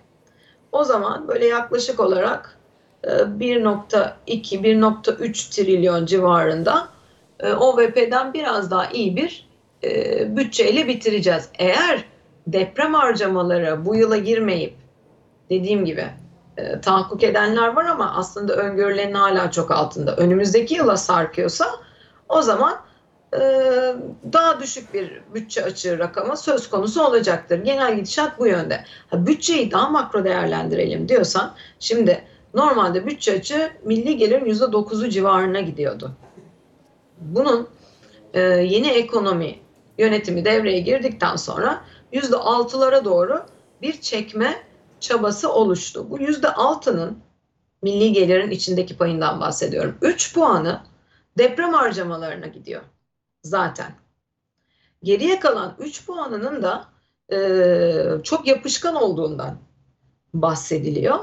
o 0.72 0.84
zaman 0.84 1.28
böyle 1.28 1.46
yaklaşık 1.46 2.00
olarak 2.00 2.58
1.2-1.3 3.04 5.56
trilyon 5.56 6.06
civarında 6.06 6.88
e, 7.40 7.54
OVP'den 7.54 8.34
biraz 8.34 8.72
daha 8.72 8.90
iyi 8.90 9.16
bir 9.16 9.48
e, 9.86 10.38
bütçeyle 10.38 10.88
bitireceğiz. 10.88 11.50
Eğer 11.60 12.06
deprem 12.48 12.94
harcamaları 12.94 13.86
bu 13.86 13.96
yıla 13.96 14.18
girmeyip 14.18 14.76
dediğim 15.50 15.86
gibi 15.86 16.06
e, 16.58 16.82
tahakkuk 16.82 17.24
edenler 17.24 17.68
var 17.68 17.86
ama 17.86 18.14
aslında 18.16 18.56
öngörülerin 18.56 19.14
hala 19.14 19.52
çok 19.52 19.72
altında. 19.72 20.16
Önümüzdeki 20.16 20.74
yıla 20.74 20.98
sarkıyorsa 20.98 21.66
o 22.30 22.42
zaman 22.42 22.76
e, 23.34 23.40
daha 24.34 24.60
düşük 24.60 24.94
bir 24.94 25.22
bütçe 25.34 25.64
açığı 25.64 26.00
rakamı 26.00 26.38
söz 26.38 26.70
konusu 26.70 27.04
olacaktır. 27.04 27.64
Genel 27.64 27.96
gidişat 27.96 28.40
bu 28.40 28.48
yönde. 28.48 28.84
Ha, 29.10 29.28
bütçeyi 29.28 29.72
daha 29.72 29.90
makro 29.90 30.24
değerlendirelim 30.24 31.10
diyorsan 31.10 31.54
şimdi 31.80 32.24
normalde 32.54 33.06
bütçe 33.06 33.34
açığı 33.34 33.70
milli 33.84 34.18
gelirin 34.18 34.46
%9'u 34.46 35.10
civarına 35.10 35.60
gidiyordu. 35.60 36.12
Bunun 37.22 37.68
e, 38.34 38.42
yeni 38.42 38.88
ekonomi 38.88 39.65
yönetimi 39.98 40.46
devreye 40.46 40.80
girdikten 40.80 41.36
sonra 41.36 41.82
%6'lara 42.14 43.06
doğru 43.06 43.46
bir 43.82 44.02
çekme 44.02 44.64
çabası 45.00 45.54
oluştu. 45.54 46.10
Bu 46.10 46.20
%6'nın 46.20 47.20
milli 47.82 48.14
gelirin 48.14 48.52
içindeki 48.52 48.98
payından 48.98 49.40
bahsediyorum. 49.40 49.98
3 50.02 50.34
puanı 50.34 50.82
deprem 51.38 51.74
harcamalarına 51.74 52.48
gidiyor 52.48 52.82
zaten. 53.44 53.92
Geriye 55.04 55.40
kalan 55.40 55.76
3 55.80 56.06
puanının 56.06 56.64
da 56.64 56.86
e, 57.32 58.24
çok 58.24 58.48
yapışkan 58.48 58.96
olduğundan 58.96 59.58
bahsediliyor. 60.34 61.20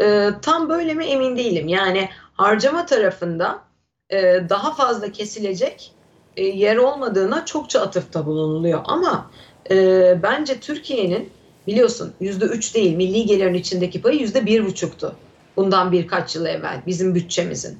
E, 0.00 0.30
tam 0.42 0.68
böyle 0.68 0.94
mi 0.94 1.04
emin 1.04 1.36
değilim. 1.36 1.68
Yani 1.68 2.08
harcama 2.34 2.86
tarafında 2.86 3.64
e, 4.10 4.46
daha 4.48 4.74
fazla 4.74 5.12
kesilecek 5.12 5.93
e, 6.36 6.44
yer 6.44 6.76
olmadığına 6.76 7.44
çokça 7.44 7.80
atıfta 7.80 8.26
bulunuluyor. 8.26 8.80
Ama 8.84 9.30
e, 9.70 10.18
bence 10.22 10.60
Türkiye'nin 10.60 11.30
biliyorsun 11.66 12.12
yüzde 12.20 12.44
üç 12.44 12.74
değil 12.74 12.96
milli 12.96 13.26
gelirin 13.26 13.54
içindeki 13.54 14.02
payı 14.02 14.20
yüzde 14.20 14.46
bir 14.46 14.66
buçuktu. 14.66 15.16
Bundan 15.56 15.92
birkaç 15.92 16.36
yıl 16.36 16.46
evvel 16.46 16.82
bizim 16.86 17.14
bütçemizin. 17.14 17.78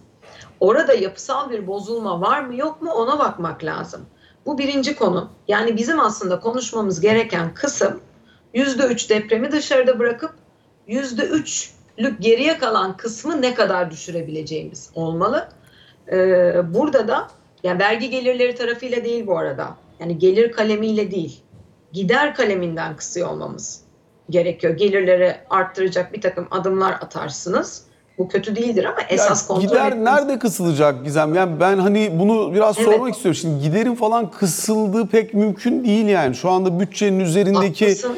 Orada 0.60 0.94
yapısal 0.94 1.50
bir 1.50 1.66
bozulma 1.66 2.20
var 2.20 2.40
mı 2.40 2.56
yok 2.56 2.82
mu 2.82 2.90
ona 2.92 3.18
bakmak 3.18 3.64
lazım. 3.64 4.06
Bu 4.46 4.58
birinci 4.58 4.96
konu. 4.96 5.30
Yani 5.48 5.76
bizim 5.76 6.00
aslında 6.00 6.40
konuşmamız 6.40 7.00
gereken 7.00 7.54
kısım 7.54 8.00
yüzde 8.54 8.82
üç 8.82 9.10
depremi 9.10 9.52
dışarıda 9.52 9.98
bırakıp 9.98 10.34
yüzde 10.86 11.22
üçlük 11.22 12.20
geriye 12.20 12.58
kalan 12.58 12.96
kısmı 12.96 13.42
ne 13.42 13.54
kadar 13.54 13.90
düşürebileceğimiz 13.90 14.90
olmalı. 14.94 15.48
Ee, 16.12 16.74
burada 16.74 17.08
da 17.08 17.28
yani 17.64 17.78
vergi 17.78 18.10
gelirleri 18.10 18.54
tarafıyla 18.54 19.04
değil 19.04 19.26
bu 19.26 19.38
arada. 19.38 19.68
Yani 20.00 20.18
gelir 20.18 20.52
kalemiyle 20.52 21.10
değil. 21.10 21.40
Gider 21.92 22.34
kaleminden 22.34 22.96
kısıyor 22.96 23.28
olmamız 23.30 23.80
gerekiyor. 24.30 24.76
Gelirleri 24.76 25.34
arttıracak 25.50 26.12
bir 26.12 26.20
takım 26.20 26.46
adımlar 26.50 26.92
atarsınız. 26.92 27.82
Bu 28.18 28.28
kötü 28.28 28.56
değildir 28.56 28.84
ama 28.84 28.96
esas 29.08 29.42
Ya 29.42 29.48
kontrol 29.48 29.68
gider 29.68 29.92
etmeniz- 29.92 30.04
nerede 30.04 30.38
kısılacak 30.38 31.04
Gizem? 31.04 31.34
Yani 31.34 31.60
ben 31.60 31.78
hani 31.78 32.10
bunu 32.18 32.54
biraz 32.54 32.78
Evet. 32.78 32.88
sormak 32.92 33.14
istiyorum. 33.14 33.38
Şimdi 33.40 33.62
giderin 33.62 33.94
falan 33.94 34.30
kısıldığı 34.30 35.06
pek 35.06 35.34
mümkün 35.34 35.84
değil 35.84 36.06
yani. 36.06 36.34
Şu 36.34 36.50
anda 36.50 36.80
bütçenin 36.80 37.20
üzerindeki 37.20 37.84
Haklısın. 37.86 38.16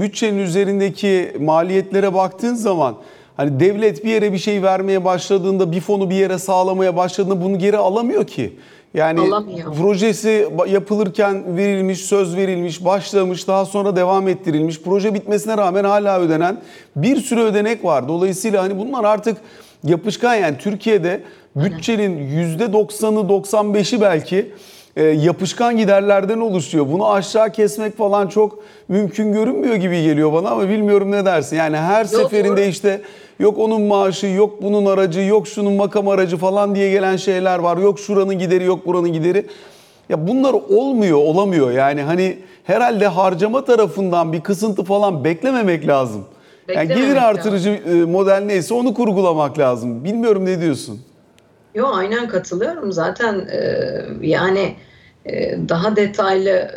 bütçenin 0.00 0.38
üzerindeki 0.38 1.36
maliyetlere 1.40 2.14
baktığın 2.14 2.54
zaman 2.54 2.94
hani 3.36 3.60
devlet 3.60 4.04
bir 4.04 4.10
yere 4.10 4.32
bir 4.32 4.38
şey 4.38 4.62
vermeye 4.62 5.04
başladığında 5.04 5.72
bir 5.72 5.80
fonu 5.80 6.10
bir 6.10 6.14
yere 6.14 6.38
sağlamaya 6.38 6.96
başladığında 6.96 7.42
bunu 7.44 7.58
geri 7.58 7.76
alamıyor 7.76 8.26
ki. 8.26 8.58
Yani 8.94 9.20
Alamıyor. 9.20 9.74
projesi 9.74 10.48
yapılırken 10.68 11.56
verilmiş, 11.56 12.00
söz 12.00 12.36
verilmiş, 12.36 12.84
başlamış, 12.84 13.48
daha 13.48 13.64
sonra 13.64 13.96
devam 13.96 14.28
ettirilmiş. 14.28 14.82
Proje 14.82 15.14
bitmesine 15.14 15.56
rağmen 15.56 15.84
hala 15.84 16.20
ödenen 16.20 16.60
bir 16.96 17.16
sürü 17.16 17.40
ödenek 17.40 17.84
var. 17.84 18.08
Dolayısıyla 18.08 18.62
hani 18.62 18.78
bunlar 18.78 19.04
artık 19.04 19.36
yapışkan 19.84 20.34
yani 20.34 20.58
Türkiye'de 20.58 21.22
bütçenin 21.56 22.18
%90'ı 22.58 23.28
95'i 23.28 24.00
belki 24.00 24.52
e, 24.96 25.02
yapışkan 25.02 25.76
giderlerden 25.76 26.40
oluşuyor. 26.40 26.86
Bunu 26.92 27.12
aşağı 27.12 27.52
kesmek 27.52 27.96
falan 27.96 28.26
çok 28.26 28.58
mümkün 28.88 29.32
görünmüyor 29.32 29.74
gibi 29.74 30.02
geliyor 30.02 30.32
bana 30.32 30.50
ama 30.50 30.68
bilmiyorum 30.68 31.10
ne 31.10 31.24
dersin. 31.24 31.56
Yani 31.56 31.76
her 31.76 32.04
seferinde 32.04 32.56
doğru. 32.56 32.60
işte 32.70 33.00
yok 33.40 33.58
onun 33.58 33.82
maaşı, 33.82 34.26
yok 34.26 34.62
bunun 34.62 34.86
aracı, 34.86 35.20
yok 35.20 35.48
şunun 35.48 35.72
makam 35.72 36.08
aracı 36.08 36.36
falan 36.36 36.74
diye 36.74 36.90
gelen 36.90 37.16
şeyler 37.16 37.58
var. 37.58 37.76
Yok 37.76 37.98
şuranın 37.98 38.38
gideri, 38.38 38.64
yok 38.64 38.86
buranın 38.86 39.12
gideri. 39.12 39.46
Ya 40.08 40.28
bunlar 40.28 40.52
olmuyor, 40.52 41.18
olamıyor. 41.18 41.70
Yani 41.70 42.02
hani 42.02 42.38
herhalde 42.64 43.06
harcama 43.06 43.64
tarafından 43.64 44.32
bir 44.32 44.40
kısıntı 44.40 44.84
falan 44.84 45.24
beklememek 45.24 45.86
lazım. 45.86 46.24
Yani 46.68 46.78
Beklememek 46.78 46.96
gelir 46.96 47.16
lazım. 47.16 47.28
artırıcı 47.28 47.70
e, 47.70 47.94
model 47.94 48.42
neyse 48.46 48.74
onu 48.74 48.94
kurgulamak 48.94 49.58
lazım. 49.58 50.04
Bilmiyorum 50.04 50.44
ne 50.44 50.60
diyorsun? 50.60 51.00
Yo 51.74 51.88
aynen 51.92 52.28
katılıyorum 52.28 52.92
zaten 52.92 53.48
e, 53.52 53.82
yani 54.20 54.76
e, 55.26 55.58
daha 55.68 55.96
detaylı 55.96 56.50
e, 56.50 56.70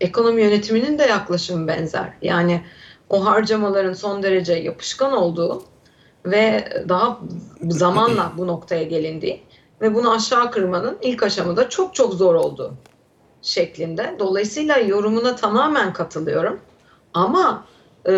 ekonomi 0.00 0.42
yönetiminin 0.42 0.98
de 0.98 1.02
yaklaşımı 1.02 1.68
benzer. 1.68 2.12
Yani 2.22 2.62
o 3.08 3.26
harcamaların 3.26 3.92
son 3.92 4.22
derece 4.22 4.52
yapışkan 4.52 5.12
olduğu 5.12 5.62
ve 6.26 6.64
daha 6.88 7.18
zamanla 7.62 8.32
bu 8.38 8.46
noktaya 8.46 8.82
gelindiği 8.82 9.42
ve 9.80 9.94
bunu 9.94 10.14
aşağı 10.14 10.50
kırmanın 10.50 10.98
ilk 11.02 11.22
aşamada 11.22 11.68
çok 11.68 11.94
çok 11.94 12.14
zor 12.14 12.34
olduğu 12.34 12.74
şeklinde. 13.42 14.16
Dolayısıyla 14.18 14.78
yorumuna 14.78 15.36
tamamen 15.36 15.92
katılıyorum. 15.92 16.60
Ama 17.14 17.64
e, 18.08 18.12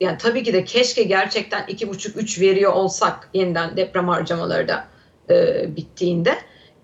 yani 0.00 0.18
tabii 0.18 0.42
ki 0.42 0.52
de 0.52 0.64
keşke 0.64 1.02
gerçekten 1.02 1.64
iki 1.68 1.88
buçuk 1.88 2.16
üç 2.16 2.40
veriyor 2.40 2.72
olsak 2.72 3.30
yeniden 3.34 3.76
deprem 3.76 4.08
harcamaları 4.08 4.68
da 4.68 4.84
e, 5.30 5.66
bittiğinde 5.76 6.38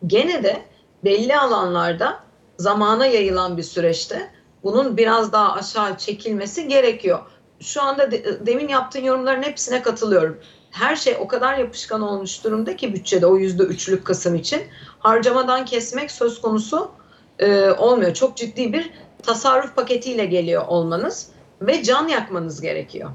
gene 0.07 0.43
de 0.43 0.63
belli 1.05 1.39
alanlarda 1.39 2.21
zamana 2.59 3.07
yayılan 3.07 3.57
bir 3.57 3.63
süreçte 3.63 4.31
bunun 4.63 4.97
biraz 4.97 5.33
daha 5.33 5.53
aşağı 5.53 5.99
çekilmesi 5.99 6.69
gerekiyor. 6.69 7.19
Şu 7.61 7.83
anda 7.83 8.11
de- 8.11 8.47
demin 8.47 8.69
yaptığın 8.69 9.05
yorumların 9.05 9.43
hepsine 9.43 9.83
katılıyorum. 9.83 10.41
Her 10.71 10.97
şey 10.97 11.17
o 11.21 11.29
kadar 11.29 11.59
yapışkan 11.59 12.03
olmuş 12.03 12.45
durumda 12.45 12.77
ki 12.77 12.95
bütçede 12.95 13.27
o 13.27 13.37
yüzde 13.37 13.63
üçlük 13.63 14.05
kısım 14.05 14.35
için 14.35 14.63
harcamadan 14.99 15.65
kesmek 15.65 16.11
söz 16.11 16.41
konusu 16.41 16.91
e, 17.39 17.71
olmuyor. 17.71 18.15
Çok 18.15 18.37
ciddi 18.37 18.73
bir 18.73 18.91
tasarruf 19.23 19.77
paketiyle 19.77 20.25
geliyor 20.25 20.67
olmanız 20.67 21.34
ve 21.67 21.83
can 21.83 22.09
yakmanız 22.09 22.61
gerekiyor. 22.61 23.11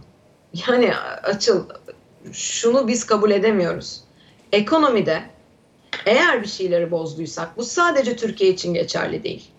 Yani 0.67 0.95
açıl 1.23 1.65
şunu 2.31 2.88
biz 2.88 3.05
kabul 3.05 3.31
edemiyoruz. 3.31 4.01
Ekonomide 4.51 5.23
eğer 6.05 6.41
bir 6.41 6.47
şeyleri 6.47 6.91
bozduysak 6.91 7.57
bu 7.57 7.63
sadece 7.63 8.15
Türkiye 8.15 8.51
için 8.51 8.73
geçerli 8.73 9.23
değil. 9.23 9.51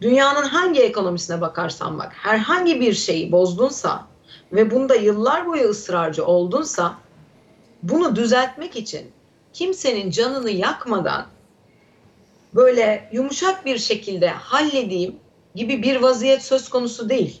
Dünyanın 0.00 0.42
hangi 0.42 0.80
ekonomisine 0.80 1.40
bakarsan 1.40 1.98
bak 1.98 2.12
herhangi 2.16 2.80
bir 2.80 2.92
şeyi 2.92 3.32
bozdunsa 3.32 4.06
ve 4.52 4.70
bunda 4.70 4.94
yıllar 4.94 5.46
boyu 5.46 5.68
ısrarcı 5.68 6.26
oldunsa 6.26 6.98
bunu 7.82 8.16
düzeltmek 8.16 8.76
için 8.76 9.10
kimsenin 9.52 10.10
canını 10.10 10.50
yakmadan 10.50 11.26
böyle 12.54 13.08
yumuşak 13.12 13.64
bir 13.64 13.78
şekilde 13.78 14.28
halledeyim 14.28 15.16
gibi 15.54 15.82
bir 15.82 15.96
vaziyet 15.96 16.44
söz 16.44 16.68
konusu 16.68 17.08
değil. 17.08 17.40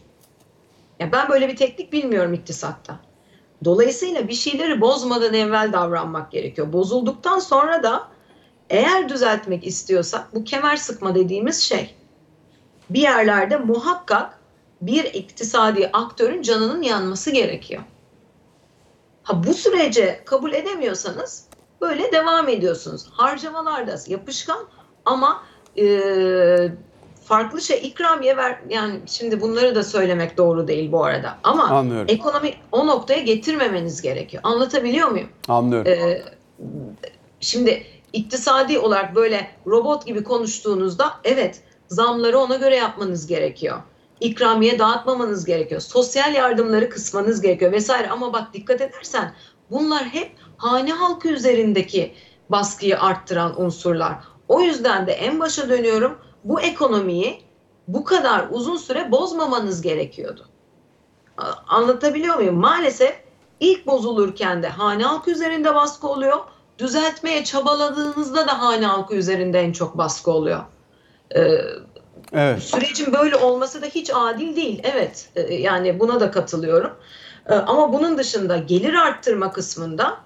Ya 1.00 1.12
ben 1.12 1.28
böyle 1.28 1.48
bir 1.48 1.56
teknik 1.56 1.92
bilmiyorum 1.92 2.34
iktisatta. 2.34 3.00
Dolayısıyla 3.64 4.28
bir 4.28 4.34
şeyleri 4.34 4.80
bozmadan 4.80 5.34
evvel 5.34 5.72
davranmak 5.72 6.32
gerekiyor. 6.32 6.72
Bozulduktan 6.72 7.38
sonra 7.38 7.82
da 7.82 8.08
eğer 8.70 9.08
düzeltmek 9.08 9.66
istiyorsak 9.66 10.34
bu 10.34 10.44
kemer 10.44 10.76
sıkma 10.76 11.14
dediğimiz 11.14 11.60
şey 11.62 11.94
bir 12.90 13.00
yerlerde 13.00 13.56
muhakkak 13.56 14.38
bir 14.80 15.04
iktisadi 15.04 15.90
aktörün 15.92 16.42
canının 16.42 16.82
yanması 16.82 17.30
gerekiyor. 17.30 17.82
Ha 19.22 19.44
bu 19.44 19.54
sürece 19.54 20.22
kabul 20.24 20.52
edemiyorsanız 20.52 21.48
böyle 21.80 22.12
devam 22.12 22.48
ediyorsunuz. 22.48 23.06
Harcamalarda 23.10 23.96
yapışkan 24.06 24.66
ama 25.04 25.42
e, 25.78 25.86
farklı 27.26 27.60
şey 27.60 27.80
ikramiye 27.86 28.36
ver 28.36 28.58
yani 28.68 29.00
şimdi 29.06 29.40
bunları 29.40 29.74
da 29.74 29.82
söylemek 29.82 30.36
doğru 30.36 30.68
değil 30.68 30.92
bu 30.92 31.04
arada 31.04 31.38
ama 31.42 31.64
Anlıyorum. 31.64 32.06
ekonomi 32.08 32.54
o 32.72 32.86
noktaya 32.86 33.20
getirmemeniz 33.20 34.02
gerekiyor. 34.02 34.42
Anlatabiliyor 34.46 35.08
muyum? 35.08 35.28
Anlıyorum. 35.48 35.92
Ee, 35.92 36.22
şimdi 37.40 37.82
iktisadi 38.12 38.78
olarak 38.78 39.14
böyle 39.14 39.50
robot 39.66 40.06
gibi 40.06 40.24
konuştuğunuzda 40.24 41.12
evet 41.24 41.60
zamları 41.88 42.38
ona 42.38 42.56
göre 42.56 42.76
yapmanız 42.76 43.26
gerekiyor. 43.26 43.78
İkramiye 44.20 44.78
dağıtmamanız 44.78 45.44
gerekiyor. 45.44 45.80
Sosyal 45.80 46.34
yardımları 46.34 46.90
kısmanız 46.90 47.40
gerekiyor 47.40 47.72
vesaire 47.72 48.10
ama 48.10 48.32
bak 48.32 48.54
dikkat 48.54 48.80
edersen 48.80 49.34
bunlar 49.70 50.04
hep 50.04 50.32
hane 50.56 50.92
halkı 50.92 51.28
üzerindeki 51.28 52.14
baskıyı 52.48 53.00
arttıran 53.00 53.60
unsurlar. 53.62 54.14
O 54.48 54.60
yüzden 54.60 55.06
de 55.06 55.12
en 55.12 55.40
başa 55.40 55.68
dönüyorum 55.68 56.18
bu 56.48 56.60
ekonomiyi 56.60 57.42
bu 57.88 58.04
kadar 58.04 58.46
uzun 58.50 58.76
süre 58.76 59.12
bozmamanız 59.12 59.82
gerekiyordu. 59.82 60.46
Anlatabiliyor 61.68 62.34
muyum? 62.36 62.56
Maalesef 62.56 63.20
ilk 63.60 63.86
bozulurken 63.86 64.62
de 64.62 64.68
hane 64.68 65.02
halkı 65.04 65.30
üzerinde 65.30 65.74
baskı 65.74 66.08
oluyor. 66.08 66.38
Düzeltmeye 66.78 67.44
çabaladığınızda 67.44 68.46
da 68.46 68.60
hane 68.62 68.86
halkı 68.86 69.14
üzerinde 69.14 69.60
en 69.60 69.72
çok 69.72 69.98
baskı 69.98 70.30
oluyor. 70.30 70.60
Ee, 71.36 71.58
Evet. 72.32 72.62
sürecin 72.62 73.12
böyle 73.12 73.36
olması 73.36 73.82
da 73.82 73.86
hiç 73.86 74.10
adil 74.14 74.56
değil. 74.56 74.80
Evet 74.84 75.28
e, 75.36 75.54
yani 75.54 76.00
buna 76.00 76.20
da 76.20 76.30
katılıyorum. 76.30 76.90
E, 77.48 77.54
Ama 77.54 77.92
bunun 77.92 78.18
dışında 78.18 78.56
gelir 78.56 78.94
arttırma 78.94 79.52
kısmında 79.52 80.16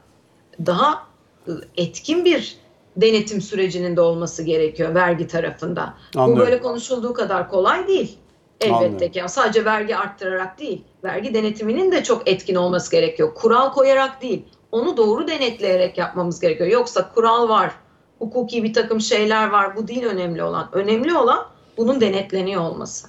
daha 0.66 1.06
e, 1.48 1.52
etkin 1.76 2.24
bir 2.24 2.56
denetim 2.96 3.40
sürecinin 3.40 3.96
de 3.96 4.00
olması 4.00 4.42
gerekiyor 4.42 4.94
vergi 4.94 5.26
tarafında. 5.26 5.94
Anlıyorum. 6.16 6.42
Bu 6.42 6.46
böyle 6.46 6.60
konuşulduğu 6.60 7.12
kadar 7.12 7.48
kolay 7.48 7.88
değil. 7.88 8.18
Elbette 8.60 9.10
ki. 9.10 9.18
Yani 9.18 9.28
sadece 9.28 9.64
vergi 9.64 9.96
arttırarak 9.96 10.58
değil, 10.58 10.84
vergi 11.04 11.34
denetiminin 11.34 11.92
de 11.92 12.02
çok 12.02 12.28
etkin 12.28 12.54
olması 12.54 12.90
gerekiyor. 12.90 13.34
Kural 13.34 13.72
koyarak 13.72 14.22
değil, 14.22 14.44
onu 14.72 14.96
doğru 14.96 15.28
denetleyerek 15.28 15.98
yapmamız 15.98 16.40
gerekiyor. 16.40 16.70
Yoksa 16.70 17.12
kural 17.14 17.48
var, 17.48 17.72
hukuki 18.18 18.64
bir 18.64 18.74
takım 18.74 19.00
şeyler 19.00 19.48
var. 19.48 19.76
Bu 19.76 19.88
değil 19.88 20.04
önemli 20.04 20.42
olan. 20.42 20.68
Önemli 20.72 21.16
olan 21.16 21.46
bunun 21.76 22.00
denetleniyor 22.00 22.62
olması. 22.62 23.08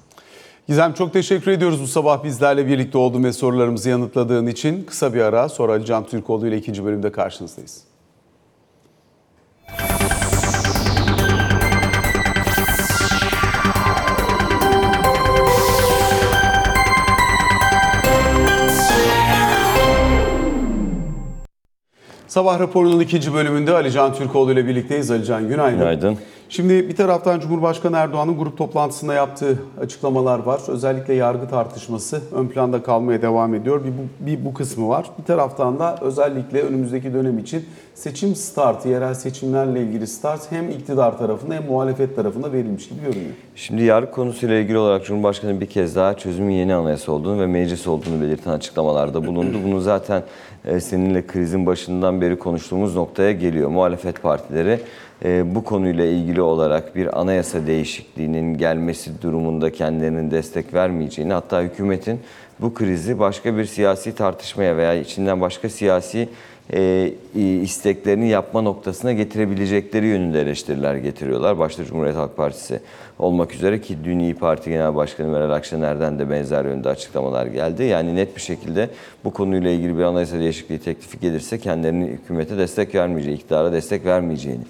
Gizem 0.67 0.93
çok 0.93 1.13
teşekkür 1.13 1.51
ediyoruz 1.51 1.81
bu 1.81 1.87
sabah 1.87 2.23
bizlerle 2.23 2.67
birlikte 2.67 2.97
olduğun 2.97 3.23
ve 3.23 3.33
sorularımızı 3.33 3.89
yanıtladığın 3.89 4.47
için. 4.47 4.83
Kısa 4.83 5.13
bir 5.13 5.21
ara 5.21 5.49
sonra 5.49 5.71
Ali 5.71 5.85
Can 5.85 6.05
Türkoğlu 6.05 6.47
ile 6.47 6.57
ikinci 6.57 6.85
bölümde 6.85 7.11
karşınızdayız. 7.11 7.90
Sabah 22.31 22.59
raporunun 22.59 22.99
ikinci 22.99 23.33
bölümünde 23.33 23.73
Alican 23.73 24.13
Türkoğlu 24.13 24.51
ile 24.51 24.67
birlikteyiz. 24.67 25.11
Alican 25.11 25.47
günaydın. 25.47 25.79
Günaydın. 25.79 26.17
Şimdi 26.51 26.89
bir 26.89 26.95
taraftan 26.95 27.39
Cumhurbaşkanı 27.39 27.97
Erdoğan'ın 27.97 28.37
grup 28.37 28.57
toplantısında 28.57 29.13
yaptığı 29.13 29.59
açıklamalar 29.81 30.39
var. 30.39 30.61
Özellikle 30.67 31.13
yargı 31.13 31.49
tartışması 31.49 32.21
ön 32.31 32.47
planda 32.47 32.83
kalmaya 32.83 33.21
devam 33.21 33.53
ediyor. 33.53 33.83
Bir 33.83 33.89
bu, 33.89 34.25
bir 34.27 34.45
bu 34.45 34.53
kısmı 34.53 34.89
var. 34.89 35.05
Bir 35.19 35.23
taraftan 35.23 35.79
da 35.79 35.97
özellikle 36.01 36.61
önümüzdeki 36.61 37.13
dönem 37.13 37.39
için 37.39 37.65
seçim 37.95 38.35
startı, 38.35 38.89
yerel 38.89 39.13
seçimlerle 39.13 39.81
ilgili 39.81 40.07
start 40.07 40.51
hem 40.51 40.69
iktidar 40.69 41.17
tarafında 41.17 41.55
hem 41.55 41.65
muhalefet 41.65 42.15
tarafında 42.15 42.51
verilmiş 42.51 42.89
gibi 42.89 43.01
görünüyor. 43.01 43.33
Şimdi 43.55 43.83
yargı 43.83 44.11
konusuyla 44.11 44.55
ilgili 44.55 44.77
olarak 44.77 45.05
Cumhurbaşkanı 45.05 45.61
bir 45.61 45.65
kez 45.65 45.95
daha 45.95 46.17
çözümün 46.17 46.53
yeni 46.53 46.75
anayasa 46.75 47.11
olduğunu 47.11 47.41
ve 47.41 47.47
meclis 47.47 47.87
olduğunu 47.87 48.21
belirten 48.21 48.51
açıklamalarda 48.51 49.27
bulundu. 49.27 49.57
Bunu 49.65 49.81
zaten 49.81 50.23
e, 50.65 50.79
seninle 50.79 51.27
krizin 51.27 51.65
başından 51.65 52.21
beri 52.21 52.39
konuştuğumuz 52.39 52.95
noktaya 52.95 53.31
geliyor. 53.31 53.69
Muhalefet 53.69 54.21
partileri 54.21 54.79
bu 55.25 55.63
konuyla 55.63 56.05
ilgili 56.05 56.41
olarak 56.41 56.95
bir 56.95 57.19
anayasa 57.19 57.67
değişikliğinin 57.67 58.57
gelmesi 58.57 59.21
durumunda 59.21 59.71
kendilerinin 59.71 60.31
destek 60.31 60.73
vermeyeceğini 60.73 61.33
hatta 61.33 61.61
hükümetin 61.61 62.19
bu 62.59 62.73
krizi 62.73 63.19
başka 63.19 63.57
bir 63.57 63.65
siyasi 63.65 64.15
tartışmaya 64.15 64.77
veya 64.77 64.93
içinden 64.93 65.41
başka 65.41 65.69
siyasi 65.69 66.29
e, 66.73 67.11
isteklerini 67.61 68.29
yapma 68.29 68.61
noktasına 68.61 69.13
getirebilecekleri 69.13 70.05
yönünde 70.05 70.41
eleştiriler 70.41 70.95
getiriyorlar. 70.95 71.59
Başta 71.59 71.85
Cumhuriyet 71.85 72.17
Halk 72.17 72.37
Partisi 72.37 72.79
olmak 73.19 73.55
üzere 73.55 73.81
ki 73.81 73.97
dün 74.03 74.19
İyi 74.19 74.33
Parti 74.33 74.69
Genel 74.69 74.95
Başkanı 74.95 75.27
Meral 75.27 75.51
Akşener'den 75.51 76.19
de 76.19 76.29
benzer 76.29 76.65
yönde 76.65 76.89
açıklamalar 76.89 77.45
geldi. 77.45 77.83
Yani 77.83 78.15
net 78.15 78.35
bir 78.35 78.41
şekilde 78.41 78.89
bu 79.23 79.33
konuyla 79.33 79.69
ilgili 79.71 79.97
bir 79.97 80.03
anayasa 80.03 80.39
değişikliği 80.39 80.79
teklifi 80.79 81.19
gelirse 81.19 81.59
kendilerinin 81.59 82.07
hükümete 82.07 82.57
destek 82.57 82.95
vermeyeceği, 82.95 83.35
iktidara 83.35 83.71
destek 83.71 84.05
vermeyeceğini 84.05 84.63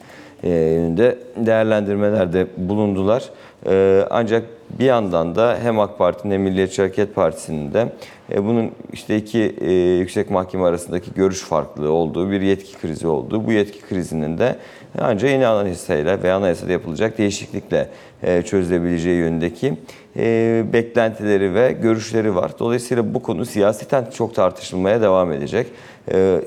yönünde 0.50 1.18
değerlendirmelerde 1.36 2.48
bulundular. 2.58 3.30
E, 3.70 4.06
ancak 4.10 4.44
bir 4.80 4.86
yandan 4.86 5.36
da 5.36 5.58
hem 5.62 5.80
AK 5.80 5.98
Parti'nin 5.98 6.34
hem 6.34 6.42
Milliyetçi 6.42 6.82
Hareket 6.82 7.16
Partisi'nin 7.16 7.74
de 7.74 7.88
e, 8.32 8.46
bunun 8.46 8.72
işte 8.94 9.18
iki 9.18 9.56
e, 9.62 9.74
yüksek 9.74 10.30
mahkeme 10.30 10.64
arasındaki 10.64 11.14
görüş 11.14 11.42
farklılığı 11.42 11.92
olduğu 11.92 12.32
bir 12.32 12.42
yetki 12.42 12.78
krizi 12.78 13.08
olduğu. 13.08 13.46
Bu 13.46 13.52
yetki 13.52 13.82
krizinin 13.82 14.38
de 14.38 14.56
ancak 15.00 15.32
yeni 15.32 15.48
anayasayla 15.48 16.24
ve 16.24 16.34
anayasada 16.34 16.72
yapılacak 16.72 17.18
değişiklikle 17.18 17.90
e, 18.24 18.42
çözülebileceği 18.42 19.18
yönündeki 19.18 19.74
e, 20.18 20.64
beklentileri 20.74 21.54
ve 21.54 21.72
görüşleri 21.72 22.36
var. 22.36 22.52
Dolayısıyla 22.60 23.14
bu 23.14 23.22
konu 23.22 23.46
siyaseten 23.46 24.06
çok 24.14 24.36
tartışılmaya 24.36 25.02
devam 25.02 25.32
edecek. 25.32 25.68
E, 26.14 26.42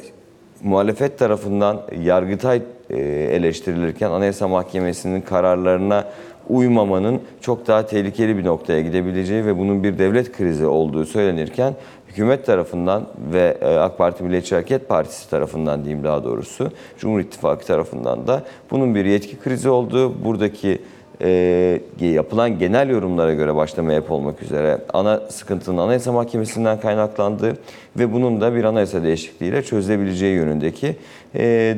muhalefet 0.63 1.19
tarafından 1.19 1.83
Yargıtay 2.03 2.57
e, 2.57 2.63
eleştirilirken 2.91 4.11
Anayasa 4.11 4.49
Mahkemesi'nin 4.49 5.21
kararlarına 5.21 6.05
uymamanın 6.49 7.21
çok 7.41 7.67
daha 7.67 7.87
tehlikeli 7.87 8.39
bir 8.39 8.45
noktaya 8.45 8.81
gidebileceği 8.81 9.47
ve 9.47 9.59
bunun 9.59 9.85
bir 9.85 9.99
devlet 9.99 10.33
krizi 10.33 10.67
olduğu 10.67 11.05
söylenirken 11.05 11.75
hükümet 12.09 12.47
tarafından 12.47 13.07
ve 13.33 13.59
e, 13.61 13.67
AK 13.67 13.99
Parti 13.99 14.25
Milliyetçi 14.25 14.55
Hareket 14.55 14.89
Partisi 14.89 15.31
tarafından 15.31 15.85
diyeyim 15.85 16.05
daha 16.05 16.25
doğrusu 16.25 16.71
Cumhur 16.99 17.21
İttifakı 17.21 17.67
tarafından 17.67 18.27
da 18.27 18.43
bunun 18.71 18.95
bir 18.95 19.05
yetki 19.05 19.39
krizi 19.39 19.69
olduğu, 19.69 20.25
buradaki 20.25 20.79
e, 21.23 21.81
yapılan 22.01 22.59
genel 22.59 22.89
yorumlara 22.91 23.35
göre 23.35 23.55
başta 23.57 23.83
MHP 23.83 24.11
olmak 24.11 24.43
üzere 24.43 24.79
ana 24.93 25.21
sıkıntının 25.21 25.79
Anayasa 25.79 26.13
Mahkemesi'nden 26.13 26.81
kaynaklandığı 26.81 27.57
ve 27.99 28.13
bunun 28.13 28.41
da 28.41 28.55
bir 28.55 28.65
anayasa 28.65 29.03
değişikliğiyle 29.03 29.63
çözülebileceği 29.63 30.35
yönündeki 30.35 30.87
e, 30.87 30.97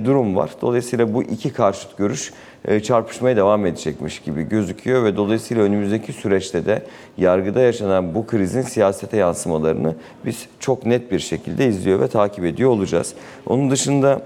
durum 0.04 0.36
var. 0.36 0.50
Dolayısıyla 0.60 1.14
bu 1.14 1.22
iki 1.22 1.52
karşıt 1.52 1.98
görüş 1.98 2.32
e, 2.64 2.80
çarpışmaya 2.80 3.36
devam 3.36 3.66
edecekmiş 3.66 4.18
gibi 4.18 4.42
gözüküyor 4.42 5.04
ve 5.04 5.16
dolayısıyla 5.16 5.62
önümüzdeki 5.62 6.12
süreçte 6.12 6.66
de 6.66 6.82
yargıda 7.18 7.60
yaşanan 7.60 8.14
bu 8.14 8.26
krizin 8.26 8.62
siyasete 8.62 9.16
yansımalarını 9.16 9.94
biz 10.24 10.46
çok 10.60 10.86
net 10.86 11.12
bir 11.12 11.18
şekilde 11.18 11.66
izliyor 11.66 12.00
ve 12.00 12.08
takip 12.08 12.44
ediyor 12.44 12.70
olacağız. 12.70 13.14
Onun 13.46 13.70
dışında 13.70 14.22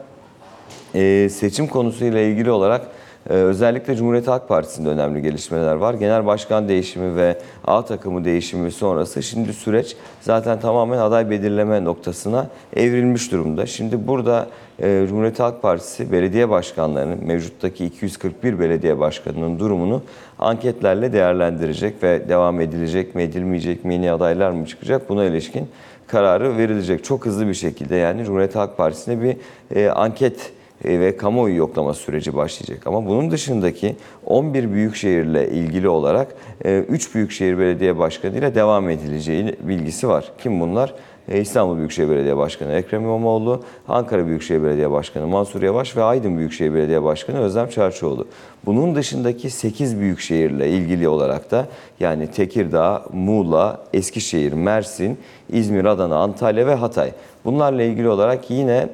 e, 0.95 1.29
seçim 1.29 1.66
konusuyla 1.66 2.21
ilgili 2.21 2.51
olarak 2.51 2.87
özellikle 3.35 3.97
Cumhuriyet 3.97 4.29
Halk 4.29 4.49
Partisi'nde 4.49 4.88
önemli 4.88 5.23
gelişmeler 5.23 5.75
var. 5.75 5.95
Genel 5.95 6.27
başkan 6.27 6.69
değişimi 6.69 7.16
ve 7.16 7.38
A 7.64 7.85
takımı 7.85 8.25
değişimi 8.25 8.73
sonrası 8.73 9.23
şimdi 9.23 9.53
süreç 9.53 9.97
zaten 10.21 10.61
tamamen 10.61 10.99
aday 10.99 11.31
belirleme 11.31 11.85
noktasına 11.85 12.47
evrilmiş 12.77 13.33
durumda. 13.33 13.66
Şimdi 13.66 14.07
burada 14.07 14.47
e, 14.83 15.05
Cumhuriyet 15.09 15.40
Halk 15.40 15.62
Partisi 15.62 16.12
belediye 16.12 16.49
başkanlarının 16.49 17.27
mevcuttaki 17.27 17.85
241 17.85 18.59
belediye 18.59 18.99
başkanının 18.99 19.59
durumunu 19.59 20.03
anketlerle 20.38 21.12
değerlendirecek 21.12 22.03
ve 22.03 22.29
devam 22.29 22.61
edilecek 22.61 23.14
mi 23.14 23.23
edilmeyecek 23.23 23.85
mi 23.85 23.95
yeni 23.95 24.12
adaylar 24.12 24.51
mı 24.51 24.66
çıkacak 24.66 25.09
buna 25.09 25.25
ilişkin 25.25 25.69
kararı 26.07 26.57
verilecek. 26.59 27.05
Çok 27.05 27.27
hızlı 27.27 27.49
bir 27.49 27.55
şekilde 27.55 27.97
yani 27.97 28.25
Cumhuriyet 28.25 28.57
Halk 28.57 28.77
Partisi'ne 28.77 29.23
bir 29.23 29.37
e, 29.77 29.90
anket 29.90 30.53
ve 30.85 31.16
kamuoyu 31.16 31.57
yoklama 31.57 31.95
süreci 31.95 32.37
başlayacak. 32.37 32.87
Ama 32.87 33.07
bunun 33.07 33.31
dışındaki 33.31 33.97
11 34.27 34.73
büyükşehirle 34.73 35.51
ilgili 35.51 35.88
olarak 35.88 36.35
3 36.64 37.14
büyükşehir 37.14 37.59
belediye 37.59 37.99
başkanı 37.99 38.38
ile 38.38 38.55
devam 38.55 38.90
edileceği 38.90 39.57
bilgisi 39.62 40.09
var. 40.09 40.33
Kim 40.38 40.61
bunlar? 40.61 40.95
E, 41.31 41.40
İstanbul 41.40 41.77
Büyükşehir 41.77 42.11
Belediye 42.11 42.37
Başkanı 42.37 42.73
Ekrem 42.73 43.03
İmamoğlu, 43.03 43.62
Ankara 43.88 44.27
Büyükşehir 44.27 44.62
Belediye 44.62 44.90
Başkanı 44.90 45.27
Mansur 45.27 45.62
Yavaş 45.62 45.97
ve 45.97 46.03
Aydın 46.03 46.38
Büyükşehir 46.38 46.75
Belediye 46.75 47.03
Başkanı 47.03 47.38
Özlem 47.38 47.69
Çarşıoğlu. 47.69 48.27
Bunun 48.66 48.95
dışındaki 48.95 49.51
8 49.51 50.01
büyükşehirle 50.01 50.69
ilgili 50.69 51.09
olarak 51.09 51.51
da 51.51 51.69
yani 52.01 52.27
Tekirdağ, 52.31 53.05
Muğla, 53.12 53.85
Eskişehir, 53.93 54.53
Mersin, 54.53 55.19
İzmir, 55.53 55.85
Adana, 55.85 56.16
Antalya 56.16 56.66
ve 56.66 56.75
Hatay. 56.75 57.12
Bunlarla 57.45 57.83
ilgili 57.83 58.09
olarak 58.09 58.51
yine 58.51 58.88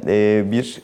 bir 0.51 0.83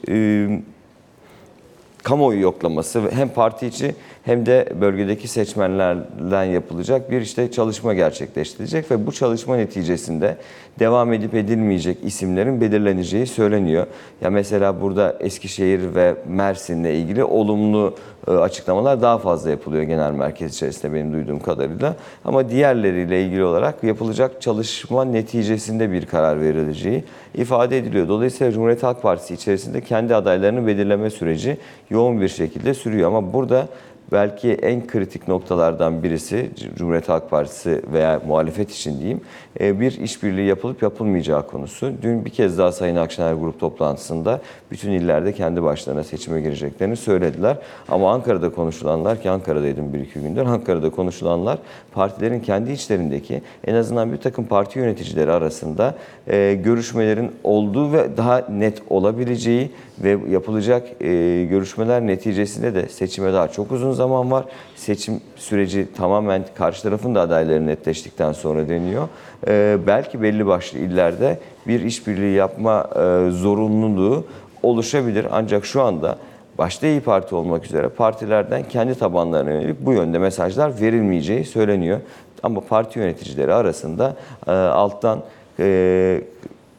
kamuoyu 2.03 2.41
yoklaması 2.41 3.11
hem 3.11 3.29
parti 3.29 3.67
içi 3.67 3.95
hem 4.23 4.47
de 4.47 4.69
bölgedeki 4.81 5.29
seçmenlerden 5.29 6.45
yapılacak 6.45 7.11
bir 7.11 7.21
işte 7.21 7.51
çalışma 7.51 7.95
gerçekleştirecek 7.95 8.91
ve 8.91 9.07
bu 9.07 9.13
çalışma 9.13 9.57
neticesinde 9.57 10.37
devam 10.79 11.13
edip 11.13 11.35
edilmeyecek 11.35 11.99
isimlerin 12.05 12.61
belirleneceği 12.61 13.27
söyleniyor. 13.27 13.87
Ya 14.21 14.31
mesela 14.31 14.81
burada 14.81 15.17
Eskişehir 15.21 15.95
ve 15.95 16.15
Mersin'le 16.29 16.85
ilgili 16.85 17.25
olumlu 17.25 17.95
e, 18.29 18.31
açıklamalar 18.31 19.03
daha 19.03 19.19
fazla 19.19 19.51
yapılıyor 19.51 19.83
genel 19.83 20.13
merkez 20.13 20.55
içerisinde 20.55 20.95
benim 20.95 21.13
duyduğum 21.13 21.41
kadarıyla. 21.41 21.97
Ama 22.25 22.49
diğerleriyle 22.49 23.23
ilgili 23.23 23.45
olarak 23.45 23.85
yapılacak 23.85 24.43
çalışma 24.43 25.05
neticesinde 25.05 25.93
bir 25.93 26.07
karar 26.07 26.41
verileceği 26.41 27.05
ifade 27.35 27.79
ediliyor. 27.79 28.09
Dolayısıyla 28.09 28.53
Cumhuriyet 28.53 28.83
Halk 28.83 29.03
Partisi 29.03 29.35
içerisinde 29.35 29.81
kendi 29.81 30.15
adaylarını 30.15 30.67
belirleme 30.67 31.11
süreci 31.11 31.59
yoğun 31.91 32.21
bir 32.21 32.29
şekilde 32.29 32.75
sürüyor. 32.75 33.09
Ama 33.09 33.33
burada 33.33 33.69
belki 34.13 34.53
en 34.53 34.87
kritik 34.87 35.29
noktalardan 35.29 36.03
birisi 36.03 36.51
Cumhuriyet 36.77 37.09
Halk 37.09 37.31
Partisi 37.31 37.83
veya 37.93 38.21
muhalefet 38.27 38.71
için 38.71 38.99
diyeyim 38.99 39.21
e, 39.61 39.81
bir 39.81 40.01
işbirliği 40.01 40.47
yapılıp 40.47 40.83
yapılmayacağı 40.83 41.47
konusu. 41.47 41.93
Dün 42.03 42.25
bir 42.25 42.31
kez 42.31 42.59
daha 42.59 42.73
Sayın 42.73 42.97
Akşener 42.97 43.35
grup 43.35 43.61
toplantısında 43.61 44.41
bütün 44.71 44.93
illerde 44.93 45.33
kendi 45.33 45.63
başlarına 45.63 46.05
seçime 46.05 46.41
gireceklerini 46.41 46.97
söylediler. 46.97 47.57
Ama 47.89 48.13
Ankara'da 48.13 48.51
konuşulanlar 48.53 49.23
ki 49.23 49.31
Ankara'daydım 49.31 49.93
bir 49.93 49.99
iki 49.99 50.21
gündür 50.21 50.47
Ankara'da 50.47 50.91
konuşulanlar 50.91 51.59
partilerin 51.93 52.41
kendi 52.41 52.73
içlerindeki 52.73 53.43
en 53.67 53.75
azından 53.75 54.13
bir 54.13 54.17
takım 54.17 54.45
parti 54.45 54.79
yöneticileri 54.79 55.33
arasında 55.33 55.95
e, 56.27 56.55
görüşmelerin 56.65 57.33
olduğu 57.45 57.93
ve 57.93 58.17
daha 58.17 58.39
net 58.49 58.83
olabileceği 58.91 59.71
ve 60.03 60.19
yapılacak 60.31 61.03
e, 61.03 61.45
görüşmeler 61.51 62.07
neticesinde 62.07 62.75
de 62.75 62.89
seçime 62.89 63.33
daha 63.33 63.49
çok 63.49 63.73
uzun 63.73 63.93
zaman 63.93 64.31
var. 64.31 64.45
Seçim 64.77 65.21
süreci 65.37 65.89
tamamen 65.97 66.45
karşı 66.55 66.83
tarafın 66.83 67.15
da 67.15 67.21
adayları 67.21 67.67
netleştikten 67.67 68.33
sonra 68.33 68.69
deniyor. 68.69 69.09
E, 69.49 69.79
belki 69.87 70.23
belli 70.23 70.47
başlı 70.47 70.79
illerde 70.79 71.39
bir 71.67 71.81
işbirliği 71.81 72.35
yapma 72.35 72.91
e, 72.95 73.31
zorunluluğu 73.31 74.25
oluşabilir. 74.63 75.27
Ancak 75.31 75.67
şu 75.67 75.83
anda 75.83 76.19
başta 76.59 76.87
İyi 76.87 77.01
Parti 77.01 77.35
olmak 77.35 77.65
üzere 77.65 77.89
partilerden 77.89 78.63
kendi 78.69 78.95
tabanlarına 78.95 79.51
yönelik 79.51 79.81
bu 79.81 79.93
yönde 79.93 80.19
mesajlar 80.19 80.81
verilmeyeceği 80.81 81.45
söyleniyor. 81.45 82.01
Ama 82.43 82.61
parti 82.61 82.99
yöneticileri 82.99 83.55
arasında 83.55 84.17
e, 84.47 84.51
alttan 84.51 85.23
e, 85.59 86.21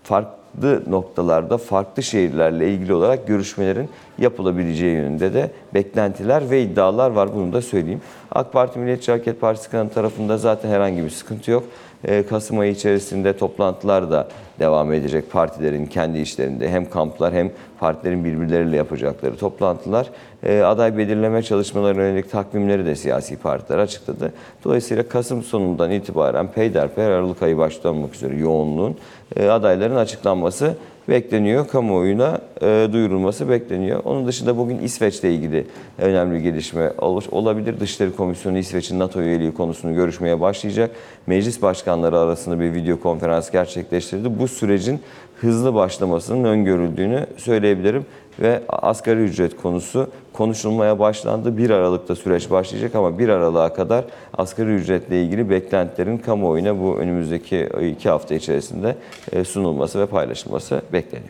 farklı 0.04 0.43
noktalarda 0.88 1.58
farklı 1.58 2.04
şehirlerle 2.04 2.70
ilgili 2.70 2.94
olarak 2.94 3.28
görüşmelerin 3.28 3.90
yapılabileceği 4.18 4.94
yönünde 4.94 5.34
de 5.34 5.52
beklentiler 5.74 6.50
ve 6.50 6.62
iddialar 6.62 7.12
var. 7.12 7.36
Bunu 7.36 7.54
da 7.54 7.62
söyleyeyim. 7.62 8.02
AK 8.32 8.54
Parti 8.54 8.80
Milliyetçi 8.80 9.12
Hareket 9.12 9.42
Partisi 9.42 9.70
kanadı 9.70 9.94
tarafında 9.94 10.38
zaten 10.38 10.70
herhangi 10.70 11.04
bir 11.04 11.10
sıkıntı 11.10 11.52
yok. 11.52 11.64
Ee, 12.08 12.26
Kasım 12.26 12.60
ayı 12.60 12.72
içerisinde 12.72 13.38
toplantılar 13.38 14.12
da 14.12 14.28
devam 14.60 14.94
edecek 14.94 15.32
partilerin 15.32 15.86
kendi 15.86 16.20
işlerinde. 16.20 16.70
Hem 16.70 16.90
kamplar 16.90 17.34
hem 17.34 17.52
partilerin 17.80 18.26
birbirleriyle 18.26 18.78
yapacakları 18.78 19.38
toplantılar. 19.38 20.10
Ee, 20.44 20.62
Aday 20.62 20.98
belirleme 20.98 21.44
çalışmalarına 21.44 22.02
yönelik 22.02 22.32
takvimleri 22.32 22.86
de 22.86 22.96
siyasi 22.96 23.38
partiler 23.38 23.78
açıkladı. 23.78 24.34
Dolayısıyla 24.64 25.08
Kasım 25.08 25.44
sonundan 25.44 25.92
itibaren 25.92 26.48
peyderpey 26.48 27.06
Aralık 27.06 27.44
ayı 27.44 27.58
başta 27.58 27.90
olmak 27.90 28.16
üzere 28.16 28.36
yoğunluğun 28.36 28.98
e, 29.36 29.48
adayların 29.48 29.96
açıklanması 29.96 30.76
bekleniyor. 31.10 31.68
Kamuoyuna 31.68 32.40
e, 32.62 32.88
duyurulması 32.94 33.50
bekleniyor. 33.50 34.02
Onun 34.06 34.28
dışında 34.28 34.58
bugün 34.58 34.80
İsveç'le 34.80 35.24
ilgili 35.24 35.68
önemli 35.98 36.44
gelişme 36.44 36.92
ol- 36.98 37.22
olabilir. 37.32 37.80
Dışişleri 37.80 38.16
Komisyonu 38.16 38.58
İsveç'in 38.58 39.00
NATO 39.00 39.22
üyeliği 39.22 39.54
konusunu 39.54 39.96
görüşmeye 39.96 40.42
başlayacak. 40.42 40.92
Meclis 41.28 41.62
başkanları 41.62 42.20
arasında 42.20 42.60
bir 42.60 42.74
video 42.74 43.00
konferans 43.00 43.52
gerçekleştirdi. 43.52 44.40
Bu 44.40 44.48
sürecin 44.48 45.00
hızlı 45.42 45.74
başlamasının 45.74 46.44
öngörüldüğünü 46.44 47.26
söyleyebilirim 47.38 48.06
ve 48.40 48.62
asgari 48.70 49.20
ücret 49.20 49.62
konusu 49.62 50.08
konuşulmaya 50.34 51.00
başlandı. 51.00 51.58
1 51.58 51.70
Aralık'ta 51.70 52.16
süreç 52.16 52.50
başlayacak 52.50 52.96
ama 52.96 53.20
1 53.20 53.30
Aralık'a 53.30 53.74
kadar 53.74 54.06
asgari 54.38 54.70
ücretle 54.70 55.24
ilgili 55.24 55.50
beklentilerin 55.50 56.18
kamuoyuna 56.18 56.80
bu 56.80 56.98
önümüzdeki 56.98 57.70
iki 57.82 58.10
hafta 58.10 58.36
içerisinde 58.36 58.96
e, 59.32 59.44
sunulması 59.44 60.00
ve 60.00 60.06
paylaşılması 60.06 60.82
bekleniyor. 60.94 61.30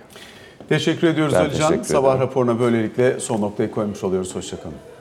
Teşekkür 0.69 1.07
ediyoruz 1.07 1.33
Ben 1.33 1.81
Sabah 1.81 2.19
raporuna 2.19 2.59
böylelikle 2.59 3.19
son 3.19 3.41
noktayı 3.41 3.71
koymuş 3.71 4.03
oluyoruz. 4.03 4.35
Hoşçakalın. 4.35 4.92